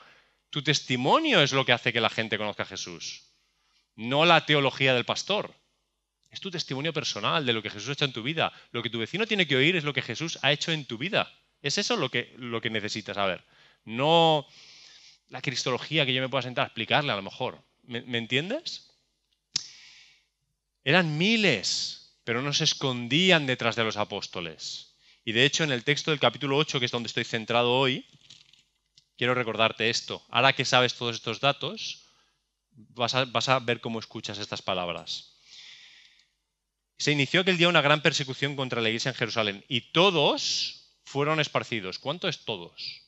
[0.54, 3.24] tu testimonio es lo que hace que la gente conozca a Jesús,
[3.96, 5.56] no la teología del pastor.
[6.30, 8.54] Es tu testimonio personal de lo que Jesús ha hecho en tu vida.
[8.72, 11.00] Lo que tu vecino tiene que oír es lo que Jesús ha hecho en tu
[11.00, 11.34] vida.
[11.64, 13.44] Es eso lo que, lo que necesitas saber.
[13.84, 14.46] No
[15.30, 17.60] la cristología que yo me pueda sentar a explicarle a lo mejor.
[17.82, 18.92] ¿Me, entiendes?
[20.84, 24.98] Eran miles, pero no se escondían detrás de los apóstoles.
[25.26, 28.06] Y de hecho, en el texto del capítulo 8, que es donde estoy centrado hoy,
[29.18, 30.24] quiero recordarte esto.
[30.30, 32.04] Ahora que sabes todos estos datos,
[32.72, 33.14] vas
[33.50, 35.38] a, ver cómo escuchas estas palabras.
[36.98, 41.40] Se inició aquel día una gran persecución contra la iglesia en Jerusalén y todos fueron
[41.40, 42.00] esparcidos.
[42.00, 43.02] ¿Cuánto es todos?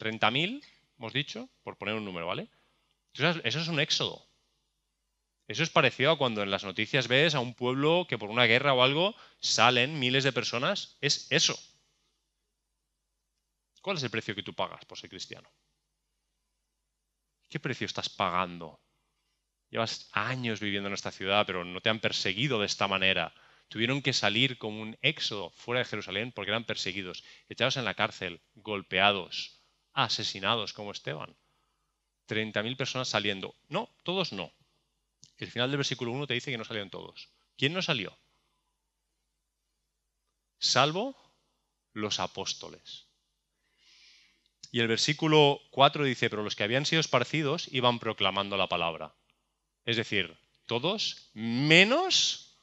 [0.00, 0.62] ¿30.000?
[0.98, 2.48] Hemos dicho, por poner un número, ¿vale?
[3.14, 4.28] eso es un éxodo.
[5.48, 8.44] Eso es parecido a cuando en las noticias ves a un pueblo que por una
[8.44, 10.98] guerra o algo salen miles de personas.
[11.00, 11.58] Es eso.
[13.80, 15.50] ¿Cuál es el precio que tú pagas por ser cristiano?
[17.48, 18.80] ¿Qué precio estás pagando?
[19.70, 23.32] Llevas años viviendo en esta ciudad, pero no te han perseguido de esta manera
[23.68, 27.94] tuvieron que salir como un éxodo fuera de Jerusalén porque eran perseguidos, echados en la
[27.94, 29.60] cárcel, golpeados,
[29.92, 31.36] asesinados como Esteban.
[32.26, 33.54] 30.000 personas saliendo.
[33.68, 34.52] No, todos no.
[35.36, 37.28] El final del versículo 1 te dice que no salieron todos.
[37.56, 38.18] ¿Quién no salió?
[40.58, 41.16] Salvo
[41.92, 43.07] los apóstoles.
[44.70, 49.14] Y el versículo 4 dice, pero los que habían sido esparcidos iban proclamando la palabra.
[49.84, 52.58] Es decir, todos menos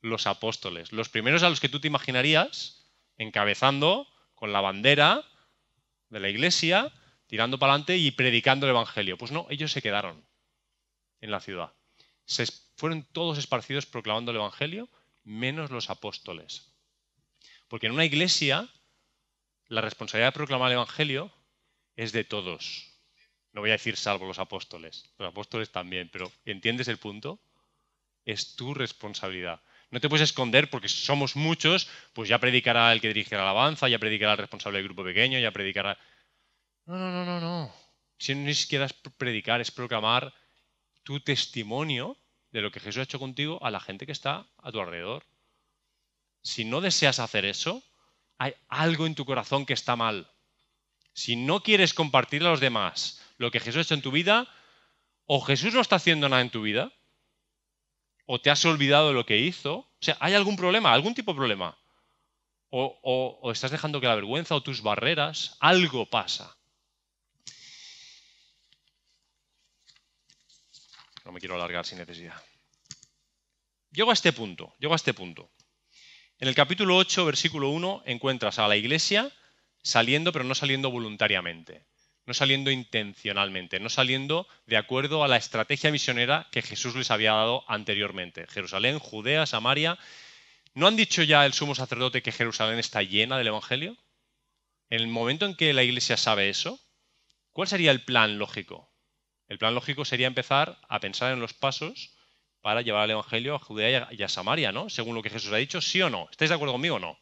[0.00, 2.86] los apóstoles, los primeros a los que tú te imaginarías
[3.18, 5.22] encabezando con la bandera
[6.08, 6.90] de la iglesia,
[7.26, 9.18] tirando para adelante y predicando el Evangelio.
[9.18, 10.24] Pues no, ellos se quedaron
[11.20, 11.74] en la ciudad.
[12.24, 12.46] Se
[12.76, 14.88] fueron todos esparcidos proclamando el Evangelio,
[15.22, 16.72] menos los apóstoles.
[17.68, 18.68] Porque en una iglesia
[19.66, 21.30] la responsabilidad de proclamar el Evangelio
[22.00, 22.86] es de todos.
[23.52, 27.38] No voy a decir salvo los apóstoles, los apóstoles también, pero ¿entiendes el punto?
[28.24, 29.60] Es tu responsabilidad.
[29.90, 33.86] No te puedes esconder porque somos muchos, pues ya predicará el que dirige la alabanza,
[33.86, 35.98] ya predicará el responsable del grupo pequeño, ya predicará...
[36.86, 37.74] No, no, no, no, no.
[38.16, 40.32] Si ni siquiera es predicar, es proclamar
[41.02, 42.16] tu testimonio
[42.50, 45.26] de lo que Jesús ha hecho contigo a la gente que está a tu alrededor.
[46.42, 47.82] Si no deseas hacer eso,
[48.38, 50.30] hay algo en tu corazón que está mal.
[51.12, 54.48] Si no quieres compartir a los demás lo que Jesús ha hecho en tu vida,
[55.26, 56.92] o Jesús no está haciendo nada en tu vida,
[58.26, 59.76] o te has olvidado de lo que hizo.
[59.78, 60.92] O sea, ¿hay algún problema?
[60.92, 61.76] ¿Algún tipo de problema?
[62.70, 66.56] O, estás dejando que la vergüenza o tus barreras, algo pasa.
[71.24, 72.40] No me quiero alargar sin necesidad.
[73.90, 75.50] Llego a este punto, llego a este punto.
[76.38, 79.32] En el capítulo 8, versículo 1, encuentras a la iglesia
[79.82, 81.86] saliendo, pero no saliendo voluntariamente
[82.30, 87.32] no saliendo intencionalmente, no saliendo de acuerdo a la estrategia misionera que Jesús les había
[87.32, 88.46] dado anteriormente.
[88.46, 89.98] Jerusalén, Judea, Samaria.
[90.72, 93.96] ¿No han dicho ya el sumo sacerdote que Jerusalén está llena del Evangelio?
[94.90, 96.78] En el momento en que la iglesia sabe eso,
[97.50, 98.88] ¿cuál sería el plan lógico?
[99.48, 102.14] El plan lógico sería empezar a pensar en los pasos
[102.60, 104.88] para llevar el Evangelio a Judea y a Samaria, ¿no?
[104.88, 106.28] Según lo que Jesús ha dicho, ¿sí o no?
[106.30, 107.18] ¿Estáis de acuerdo conmigo o no?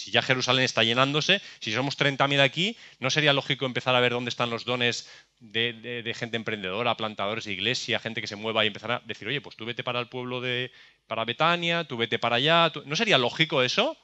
[0.00, 4.12] Si ya Jerusalén está llenándose, si somos 30.000 aquí, ¿no sería lógico empezar a ver
[4.12, 5.10] dónde están los dones
[5.40, 9.42] de, gente emprendedora, plantadores de iglesia, gente que se mueva y empezar a decir, oye,
[9.42, 10.72] pues tú vete para el pueblo de,
[11.06, 12.72] para Betania, tú vete para allá?
[12.86, 13.94] ¿No sería lógico eso?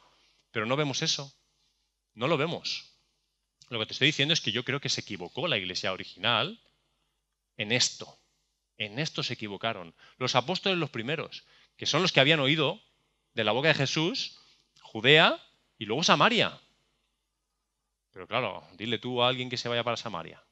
[0.50, 1.32] Pero no vemos eso.
[2.12, 2.92] No lo vemos.
[3.70, 6.60] Lo que te estoy diciendo es que yo creo que se equivocó la iglesia original
[7.56, 8.18] en esto.
[8.76, 9.94] En esto se equivocaron.
[10.18, 11.46] Los apóstoles los primeros,
[11.78, 12.82] que son los que habían oído
[13.32, 14.38] de la boca de Jesús,
[14.82, 15.42] Judea,
[15.78, 16.58] y luego Samaria.
[18.12, 20.42] Pero claro, dile tú a alguien que se vaya para Samaria.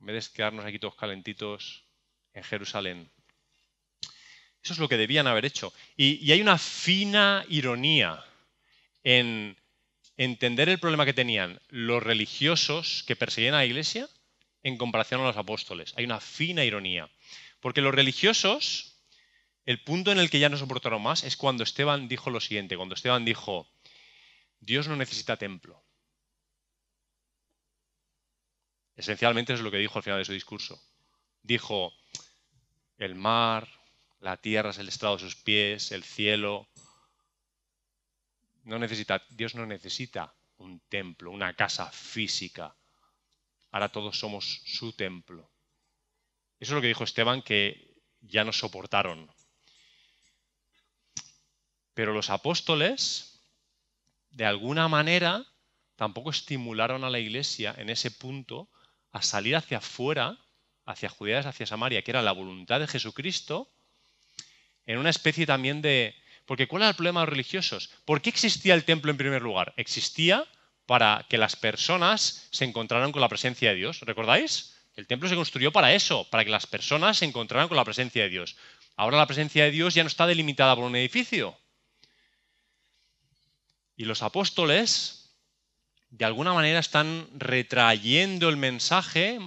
[0.00, 1.84] En vez de quedarnos aquí todos calentitos
[2.32, 3.10] en Jerusalén.
[4.62, 5.72] Eso es lo que debían haber hecho.
[5.96, 8.24] Y, hay una fina ironía
[9.02, 9.56] en
[10.16, 14.08] entender el problema que tenían los religiosos que perseguían a la iglesia
[14.62, 15.92] en comparación a los apóstoles.
[15.96, 17.10] Hay una fina ironía.
[17.60, 18.96] Porque los religiosos,
[19.66, 22.76] el punto en el que ya no soportaron más es cuando Esteban dijo lo siguiente,
[22.76, 23.68] cuando Esteban dijo,
[24.62, 25.84] Dios no necesita templo.
[28.94, 30.80] Esencialmente es lo que dijo al final de su discurso.
[31.42, 31.92] Dijo,
[32.96, 33.68] el mar,
[34.20, 36.68] La tierra es el estrado de sus pies, el cielo.
[38.62, 42.76] No necesita, Dios no necesita un templo, una casa física.
[43.72, 45.50] Ahora todos somos su templo.
[46.60, 49.28] Eso es lo que dijo Esteban, que ya nos soportaron.
[51.94, 53.31] Pero los apóstoles,
[54.32, 55.44] de alguna manera,
[55.96, 58.68] tampoco estimularon a la iglesia en ese punto
[59.12, 60.38] a salir hacia afuera,
[60.84, 63.70] hacia Judea, hacia Samaria, que era la voluntad de Jesucristo,
[64.86, 66.14] en una especie también de...
[66.46, 67.90] Porque ¿cuál era el problema de los religiosos?
[68.04, 69.74] ¿Por qué existía el templo en primer lugar?
[69.76, 70.44] Existía
[70.86, 74.00] para que las personas se encontraran con la presencia de Dios.
[74.00, 74.76] ¿Recordáis?
[74.96, 78.24] El templo se construyó para eso, para que las personas se encontraran con la presencia
[78.24, 78.56] de Dios.
[78.96, 81.56] Ahora la presencia de Dios ya no está delimitada por un edificio.
[84.02, 85.32] Y los apóstoles,
[86.10, 89.38] de alguna manera, están retrayendo el mensaje,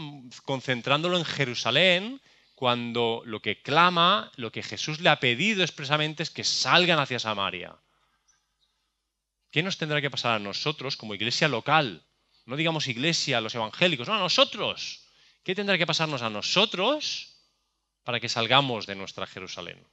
[0.46, 2.22] concentrándolo en Jerusalén,
[2.56, 7.20] cuando lo que clama, lo que Jesús le ha pedido expresamente es que salgan hacia
[7.20, 7.76] Samaria.
[9.52, 12.06] ¿Qué nos tendrá que pasar a nosotros como iglesia local?
[12.46, 15.04] No digamos iglesia, los evangélicos, no, a nosotros.
[15.44, 17.42] ¿Qué tendrá que pasarnos a nosotros
[18.06, 19.86] para que salgamos de nuestra Jerusalén?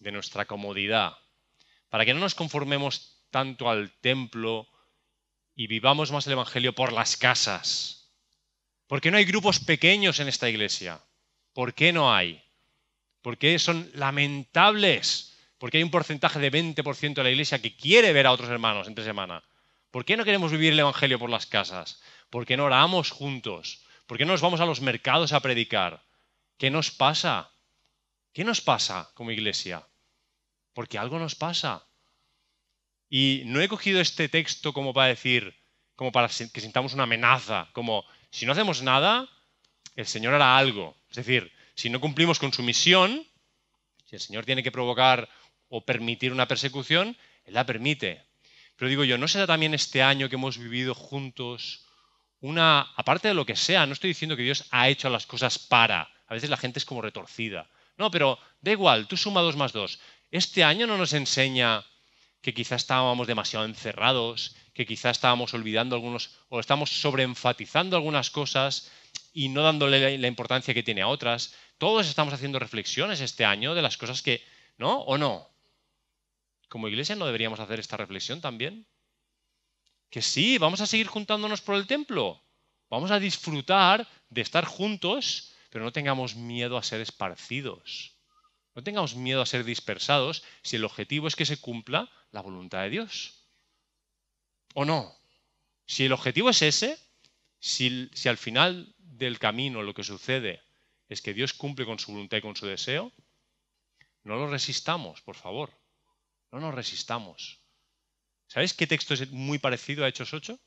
[0.00, 1.16] De nuestra comodidad.
[1.88, 4.66] Para que no nos conformemos tanto al templo
[5.54, 8.10] y vivamos más el Evangelio por las casas.
[8.86, 11.02] ¿Por qué no hay grupos pequeños en esta iglesia?
[11.52, 12.42] ¿Por qué no hay?
[13.20, 15.36] ¿Por qué son lamentables?
[15.58, 18.88] Porque hay un porcentaje de 20% de la iglesia que quiere ver a otros hermanos
[18.88, 19.44] entre semana.
[19.90, 22.00] ¿Por qué no queremos vivir el Evangelio por las casas?
[22.30, 23.84] ¿Por qué no oramos juntos?
[24.06, 26.02] ¿Por qué no nos vamos a los mercados a predicar?
[26.56, 27.50] ¿Qué nos pasa?
[28.32, 29.86] ¿Qué nos pasa como iglesia?
[30.72, 31.84] Porque algo nos pasa.
[33.08, 35.54] Y no he cogido este texto como para decir,
[35.94, 39.28] como para que sintamos una amenaza, como si no hacemos nada,
[39.94, 40.96] el Señor hará algo.
[41.10, 43.26] Es decir, si no cumplimos con su misión,
[44.04, 45.28] si el Señor tiene que provocar
[45.68, 48.22] o permitir una persecución, Él la permite.
[48.76, 51.86] Pero digo yo, ¿no será también este año que hemos vivido juntos
[52.40, 55.58] una, aparte de lo que sea, no estoy diciendo que Dios ha hecho las cosas
[55.58, 56.10] para.
[56.26, 57.68] A veces la gente es como retorcida.
[57.96, 59.98] No, pero da igual, tú suma dos más dos.
[60.30, 61.84] Este año no nos enseña
[62.46, 68.88] que quizás estábamos demasiado encerrados, que quizás estábamos olvidando algunos, o estamos sobreenfatizando algunas cosas
[69.32, 71.56] y no dándole la importancia que tiene a otras.
[71.76, 74.44] Todos estamos haciendo reflexiones este año de las cosas que,
[74.78, 75.00] ¿no?
[75.00, 75.50] ¿O no?
[76.68, 78.86] Como iglesia no deberíamos hacer esta reflexión también.
[80.08, 82.40] Que sí, vamos a seguir juntándonos por el templo.
[82.88, 88.15] Vamos a disfrutar de estar juntos, pero no tengamos miedo a ser esparcidos.
[88.76, 92.82] No tengamos miedo a ser dispersados si el objetivo es que se cumpla la voluntad
[92.82, 93.48] de Dios.
[94.74, 95.16] ¿O no?
[95.86, 96.98] Si el objetivo es ese,
[97.58, 100.62] si, al final del camino lo que sucede
[101.08, 103.14] es que Dios cumple con su voluntad y con su deseo,
[104.24, 105.72] no lo resistamos, por favor.
[106.52, 107.62] No nos resistamos.
[108.46, 110.60] ¿Sabéis qué texto es muy parecido a Hechos 8?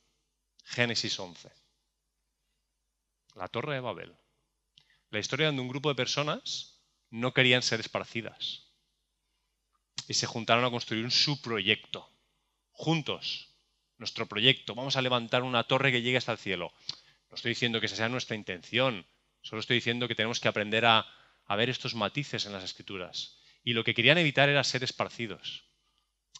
[0.64, 1.52] Génesis 11.
[3.36, 4.18] La Torre de Babel.
[5.12, 6.79] La historia donde un grupo de personas
[7.10, 8.70] no querían ser esparcidas
[10.10, 12.12] y se juntaron a construir un subproyecto.
[12.72, 13.50] Juntos,
[14.00, 14.74] nuestro proyecto.
[14.74, 16.74] Vamos a levantar una torre que llegue hasta el cielo.
[17.30, 19.06] No estoy diciendo que esa sea nuestra intención,
[19.42, 21.06] solo estoy diciendo que tenemos que aprender a,
[21.46, 23.38] a ver estos matices en las escrituras.
[23.64, 25.66] Y lo que querían evitar era ser esparcidos.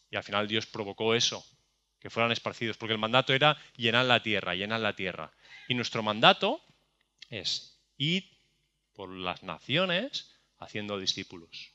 [0.10, 1.46] Y al final Dios provocó eso,
[2.00, 5.32] que fueran esparcidos, porque el mandato era llenar la tierra, llenar la tierra.
[5.68, 6.60] Y nuestro mandato
[7.30, 8.28] es ir
[8.94, 10.29] por las naciones
[10.60, 11.72] haciendo discípulos.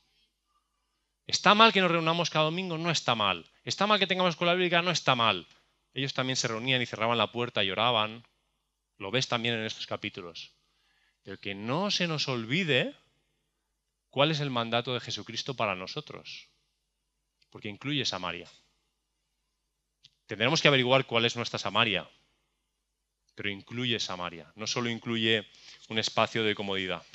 [1.27, 2.79] ¿Está mal que nos reunamos cada domingo?
[2.79, 3.51] No está mal.
[3.65, 4.83] ¿Está mal que tengamos escuela bíblica?
[4.83, 5.47] No está mal.
[5.95, 8.27] Ellos también se reunían y cerraban la puerta y oraban.
[8.99, 10.53] Lo ves también en estos capítulos.
[11.23, 12.95] Pero que no se nos olvide
[14.11, 16.49] cuál es el mandato de Jesucristo para nosotros
[17.55, 18.51] porque incluye Samaria.
[20.27, 22.11] Tendremos que averiguar cuál es nuestra Samaria,
[23.37, 25.47] pero incluye Samaria, no solo incluye
[25.89, 27.07] un espacio de comodidad.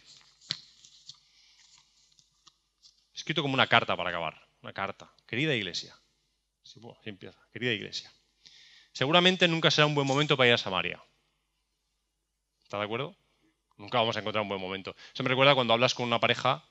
[3.30, 5.08] Escrito como una carta para acabar, una carta.
[5.28, 5.96] Querida iglesia.
[6.64, 7.38] Sí, empieza.
[7.54, 8.12] Querida iglesia.
[8.92, 11.00] Seguramente nunca será un buen momento para ir a Samaria.
[12.64, 13.16] ¿Estás de acuerdo?
[13.78, 14.96] Nunca vamos a encontrar un buen momento.
[15.14, 16.66] Eso me recuerda cuando hablas con una pareja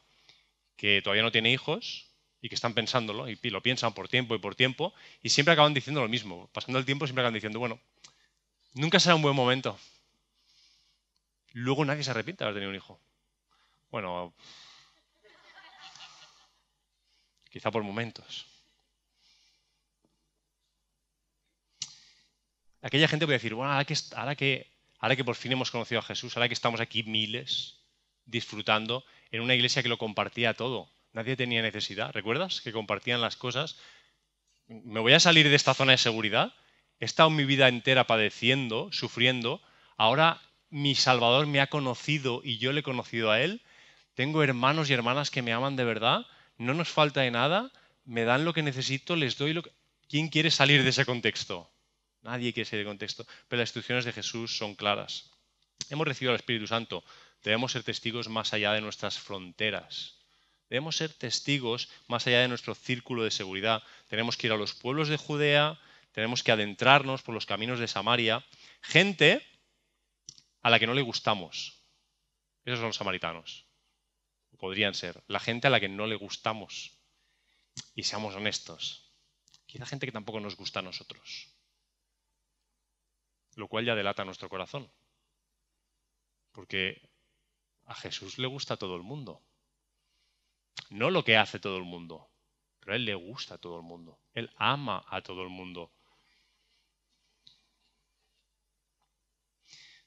[0.74, 2.10] que todavía no tiene hijos
[2.42, 4.92] y que están pensándolo y lo piensan por tiempo y por tiempo
[5.22, 6.50] y siempre acaban diciendo lo mismo.
[6.52, 7.78] Pasando el tiempo siempre acaban diciendo, bueno,
[8.74, 9.78] nunca será un buen momento.
[11.52, 13.00] Luego nadie se arrepiente de haber tenido un hijo.
[13.92, 14.34] Bueno,
[17.50, 18.46] quizá por momentos.
[22.82, 24.70] Aquella gente puede decir, bueno, ahora que, ahora, que,
[25.00, 27.80] ahora que por fin hemos conocido a Jesús, ahora que estamos aquí miles,
[28.24, 30.90] disfrutando en una iglesia que lo compartía todo.
[31.12, 32.12] Nadie tenía necesidad.
[32.12, 32.60] ¿Recuerdas?
[32.60, 33.76] Que compartían las cosas.
[34.68, 36.52] ¿Me voy a salir de esta zona de seguridad?
[37.00, 39.60] He estado mi vida entera padeciendo, sufriendo.
[39.96, 40.40] Ahora
[40.70, 43.62] mi Salvador me ha conocido y yo le he conocido a Él.
[44.14, 46.26] Tengo hermanos y hermanas que me aman de verdad.
[46.58, 47.72] No nos falta de nada.
[48.04, 49.72] Me dan lo que necesito, les doy lo que...
[50.08, 51.70] ¿Quién quiere salir de ese contexto?
[52.22, 53.26] Nadie quiere salir de contexto.
[53.46, 55.30] Pero las instrucciones de Jesús son claras.
[55.90, 57.04] Hemos recibido al Espíritu Santo.
[57.42, 60.18] Debemos ser testigos más allá de nuestras fronteras.
[60.68, 63.82] Debemos ser testigos más allá de nuestro círculo de seguridad.
[64.08, 65.78] Tenemos que ir a los pueblos de Judea,
[66.12, 68.44] tenemos que adentrarnos por los caminos de Samaria.
[68.82, 69.46] Gente
[70.62, 71.82] a la que no le gustamos.
[72.64, 73.67] Esos son los samaritanos.
[74.58, 75.22] Podrían ser.
[75.28, 76.98] La gente a la que no le gustamos.
[77.94, 79.14] Y seamos honestos.
[79.66, 81.54] Quizá gente que tampoco nos gusta a nosotros.
[83.54, 84.92] Lo cual ya delata nuestro corazón.
[86.52, 87.08] Porque
[87.86, 89.42] a Jesús le gusta todo el mundo.
[90.90, 92.30] No lo que hace todo el mundo,
[92.80, 94.20] pero a Él le gusta a todo el mundo.
[94.32, 95.92] Él ama a todo el mundo.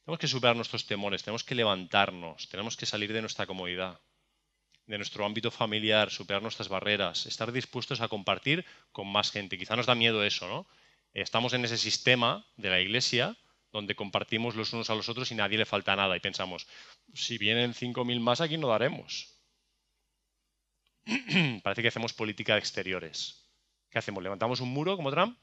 [0.04, 4.02] Tenemos que superar nuestros temores, tenemos que levantarnos, tenemos que salir de nuestra comodidad,
[4.92, 9.58] de nuestro ámbito familiar, superar nuestras barreras, estar dispuestos a compartir con más gente.
[9.58, 10.68] Quizá nos da miedo eso, ¿no?
[11.14, 13.38] Estamos en ese sistema de la iglesia
[13.72, 16.68] donde compartimos los unos a los otros y nadie le falta nada y pensamos,
[17.14, 19.40] si vienen 5.000 más aquí no daremos.
[21.64, 23.50] Parece que hacemos política de exteriores.
[23.90, 24.22] ¿Qué hacemos?
[24.22, 25.38] ¿Levantamos un muro como Trump?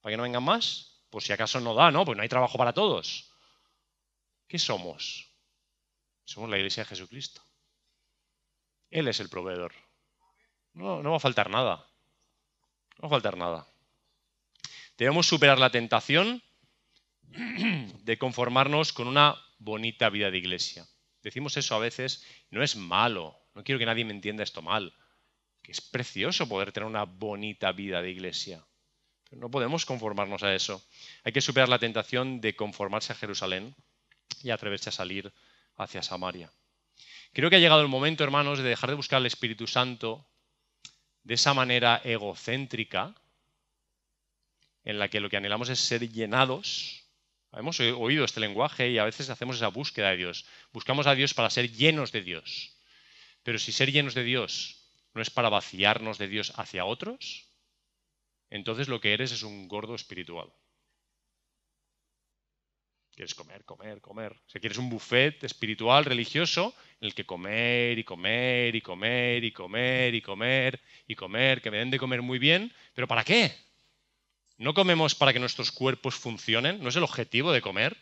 [0.00, 1.02] ¿Para que no vengan más?
[1.10, 2.04] Pues si acaso no da, ¿no?
[2.04, 3.32] Pues no hay trabajo para todos.
[4.46, 5.28] ¿Qué somos?
[6.24, 7.42] Somos la iglesia de Jesucristo.
[8.90, 9.72] Él es el proveedor.
[10.72, 11.86] No, va a faltar nada.
[12.98, 13.66] No va a faltar nada.
[14.96, 16.42] Debemos superar la tentación
[17.32, 20.86] de conformarnos con una bonita vida de iglesia.
[21.22, 24.94] Decimos eso a veces, no es malo, no quiero que nadie me entienda esto mal,
[25.62, 28.64] que es precioso poder tener una bonita vida de iglesia.
[29.28, 30.84] Pero no podemos conformarnos a eso.
[31.22, 33.76] Hay que superar la tentación de conformarse a Jerusalén
[34.42, 35.32] y atreverse a salir
[35.76, 36.50] hacia Samaria.
[37.32, 40.26] Creo que ha llegado el momento, hermanos, de dejar de buscar al Espíritu Santo
[41.22, 43.14] de esa manera egocéntrica
[44.84, 47.00] en la que lo que anhelamos es ser llenados
[47.52, 50.46] Hemos oído este lenguaje y a veces hacemos esa búsqueda de Dios.
[50.72, 52.76] Buscamos a Dios para ser llenos de Dios.
[53.42, 54.76] Pero si ser llenos de Dios
[55.14, 57.48] no es para vaciarnos de Dios hacia otros,
[58.50, 60.52] entonces lo que eres es un gordo espiritual.
[63.20, 64.34] Quieres comer, comer, comer.
[64.46, 69.52] Si quieres un buffet espiritual, religioso, en el que comer y comer y comer y
[69.52, 73.54] comer y comer y comer, que me den de comer muy bien, pero ¿para qué?
[74.56, 76.82] ¿No comemos para que nuestros cuerpos funcionen?
[76.82, 77.94] ¿No es el objetivo de comer?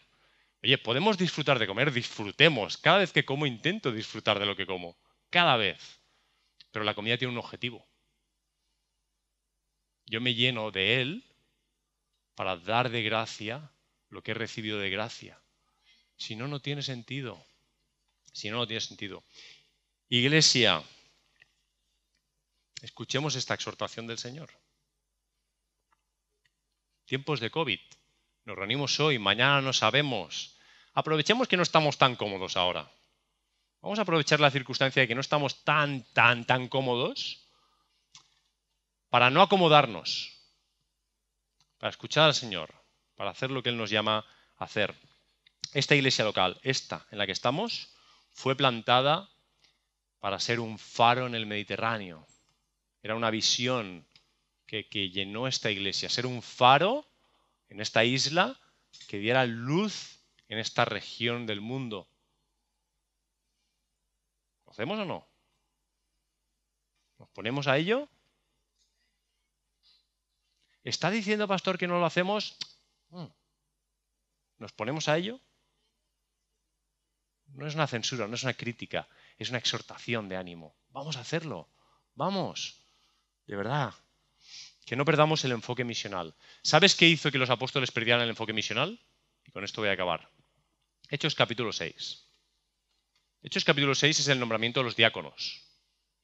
[0.62, 2.76] Oye, podemos disfrutar de comer, disfrutemos.
[2.76, 4.96] Cada vez que como intento disfrutar de lo que como.
[5.30, 5.98] Cada vez.
[6.70, 7.84] Pero la comida tiene un objetivo.
[10.06, 11.24] Yo me lleno de él
[12.36, 13.72] para dar de gracia
[14.10, 15.40] lo que he recibido de gracia.
[16.16, 17.44] Si no, no tiene sentido.
[18.32, 19.24] Si no, no tiene sentido.
[20.08, 20.82] Iglesia,
[22.82, 24.50] escuchemos esta exhortación del Señor
[27.08, 27.80] tiempos de COVID.
[28.44, 30.58] Nos reunimos hoy, mañana no sabemos.
[30.92, 32.92] Aprovechemos que no estamos tan cómodos ahora.
[33.80, 37.48] Vamos a aprovechar la circunstancia de que no estamos tan, tan, tan cómodos
[39.08, 40.38] para no acomodarnos,
[41.78, 42.74] para escuchar al Señor,
[43.18, 44.24] para hacer lo que Él nos llama
[44.58, 44.94] a hacer.
[45.74, 47.92] Esta iglesia local, esta en la que estamos,
[48.30, 49.28] fue plantada
[50.20, 52.28] para ser un faro en el Mediterráneo.
[53.02, 54.06] Era una visión
[54.66, 57.04] que, llenó esta iglesia, ser un faro
[57.68, 58.56] en esta isla
[59.08, 62.08] que diera luz en esta región del mundo.
[64.64, 65.26] ¿Lo hacemos o no?
[67.18, 68.08] ¿Nos ponemos a ello?
[70.84, 72.56] ¿Está diciendo, pastor, que no lo hacemos?
[74.58, 75.40] ¿Nos ponemos a ello?
[77.54, 80.76] No es una censura, no es una crítica, es una exhortación de ánimo.
[80.90, 81.68] Vamos a hacerlo,
[82.14, 82.76] vamos,
[83.46, 83.94] de verdad
[84.88, 86.34] que no perdamos el enfoque misional.
[86.62, 88.98] ¿Sabes qué hizo que los apóstoles perdieran el enfoque misional?
[89.46, 90.30] Y con esto voy a acabar.
[91.10, 92.24] Hechos capítulo 6.
[93.42, 95.62] Hechos capítulo 6 es el nombramiento de los diáconos.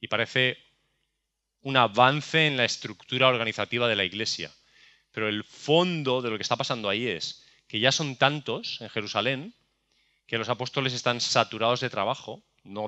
[0.01, 0.57] Y parece
[1.61, 4.51] un avance en la estructura organizativa de la iglesia.
[5.11, 7.44] Pero el fondo de lo que está pasando ahí es
[7.75, 9.53] que ya son tantos en Jerusalén
[10.27, 12.87] que los apóstoles están saturados de trabajo, no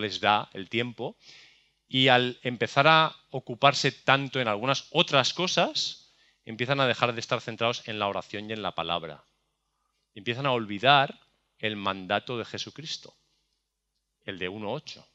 [0.00, 1.16] les da el tiempo,
[1.86, 6.12] y al empezar a ocuparse tanto en algunas otras cosas,
[6.44, 9.22] empiezan a dejar de estar centrados en la oración y en la palabra.
[10.16, 11.20] Empiezan a olvidar
[11.60, 13.14] el mandato de Jesucristo.
[14.24, 15.06] el de 1.8.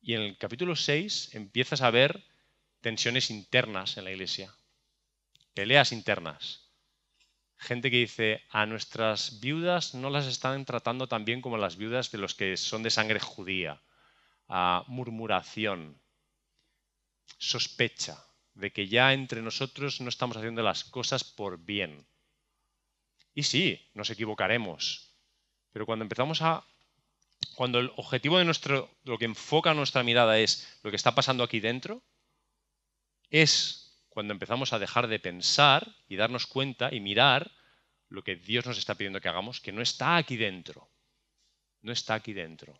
[0.00, 2.24] Y en el capítulo 6 empiezas a ver
[2.80, 4.54] tensiones internas en la iglesia,
[5.52, 6.64] peleas internas.
[7.58, 12.10] Gente que dice, a nuestras viudas no las están tratando tan bien como las viudas
[12.10, 13.82] de los que son de sangre judía.
[14.48, 16.00] A murmuración,
[17.36, 22.06] sospecha de que ya entre nosotros no estamos haciendo las cosas por bien.
[23.34, 25.14] Y sí, nos equivocaremos.
[25.72, 26.64] Pero cuando empezamos a
[27.54, 31.44] cuando el objetivo de nuestro, lo que enfoca nuestra mirada es lo que está pasando
[31.44, 32.02] aquí dentro,
[33.30, 33.87] es
[34.18, 37.52] cuando empezamos a dejar de pensar y darnos cuenta y mirar
[38.08, 40.90] lo que Dios nos está pidiendo que hagamos, que no está aquí dentro.
[41.82, 42.72] No está aquí dentro.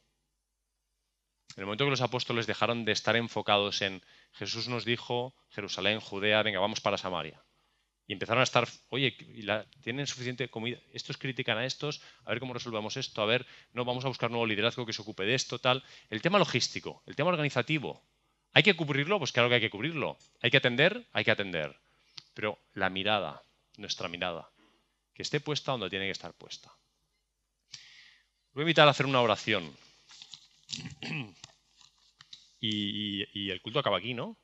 [1.54, 6.00] En el momento que los apóstoles dejaron de estar enfocados en Jesús nos dijo, Jerusalén,
[6.00, 7.40] Judea, venga, vamos para Samaria
[8.08, 9.12] y empezaron a estar, oye,
[9.82, 10.78] ¿tienen suficiente comida?
[10.94, 14.30] Estos critican a estos, a ver cómo resolvamos esto, a ver, no, vamos a buscar
[14.30, 15.84] nuevo liderazgo que se ocupe de esto, tal.
[16.08, 18.02] El tema logístico, el tema organizativo,
[18.52, 19.18] ¿hay que cubrirlo?
[19.18, 20.18] Pues claro que hay que cubrirlo.
[20.40, 21.06] ¿Hay que atender?
[21.12, 21.76] Hay que atender.
[22.34, 23.42] Pero la mirada,
[23.76, 24.50] nuestra mirada,
[25.14, 26.72] que esté puesta donde tiene que estar puesta.
[28.52, 29.76] Voy a invitar a hacer una oración.
[32.60, 34.36] Y, el culto acaba aquí, ¿no?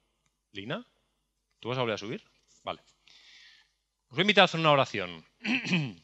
[0.52, 0.86] Lina,
[1.58, 2.22] ¿tú vas a volver a subir?
[2.62, 2.80] Vale.
[4.04, 5.24] Os voy a invitar a hacer una oración.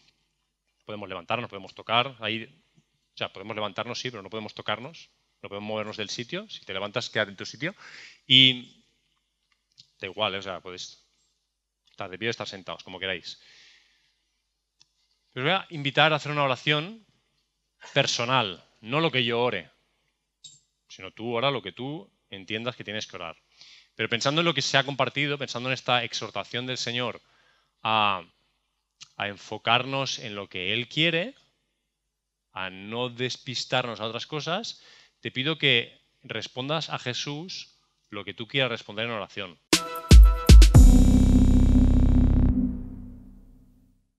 [0.85, 2.17] podemos levantarnos, podemos tocar.
[2.19, 2.53] Ahí,
[3.15, 5.09] o sea, podemos levantarnos, sí, pero no podemos tocarnos.
[5.43, 6.49] No podemos movernos del sitio.
[6.49, 7.75] Si te levantas, quédate en tu sitio.
[8.27, 8.85] Y
[10.01, 10.39] da igual, ¿eh?
[10.39, 11.05] o sea, podéis
[11.91, 13.41] estar de pie o estar sentados, como queráis.
[15.35, 17.07] Os voy a invitar a hacer una oración
[17.95, 19.71] personal, no lo que yo ore,
[20.89, 23.37] sino tú ora lo que tú entiendas que tienes que orar.
[23.95, 27.21] Pero pensando en lo que se ha compartido, pensando en esta exhortación del Señor
[27.83, 28.25] a,
[29.19, 31.35] enfocarnos en lo que Él quiere,
[32.53, 34.83] a no despistarnos a otras cosas,
[35.21, 37.79] te pido que respondas a Jesús
[38.11, 39.59] lo que tú quieras responder en oración.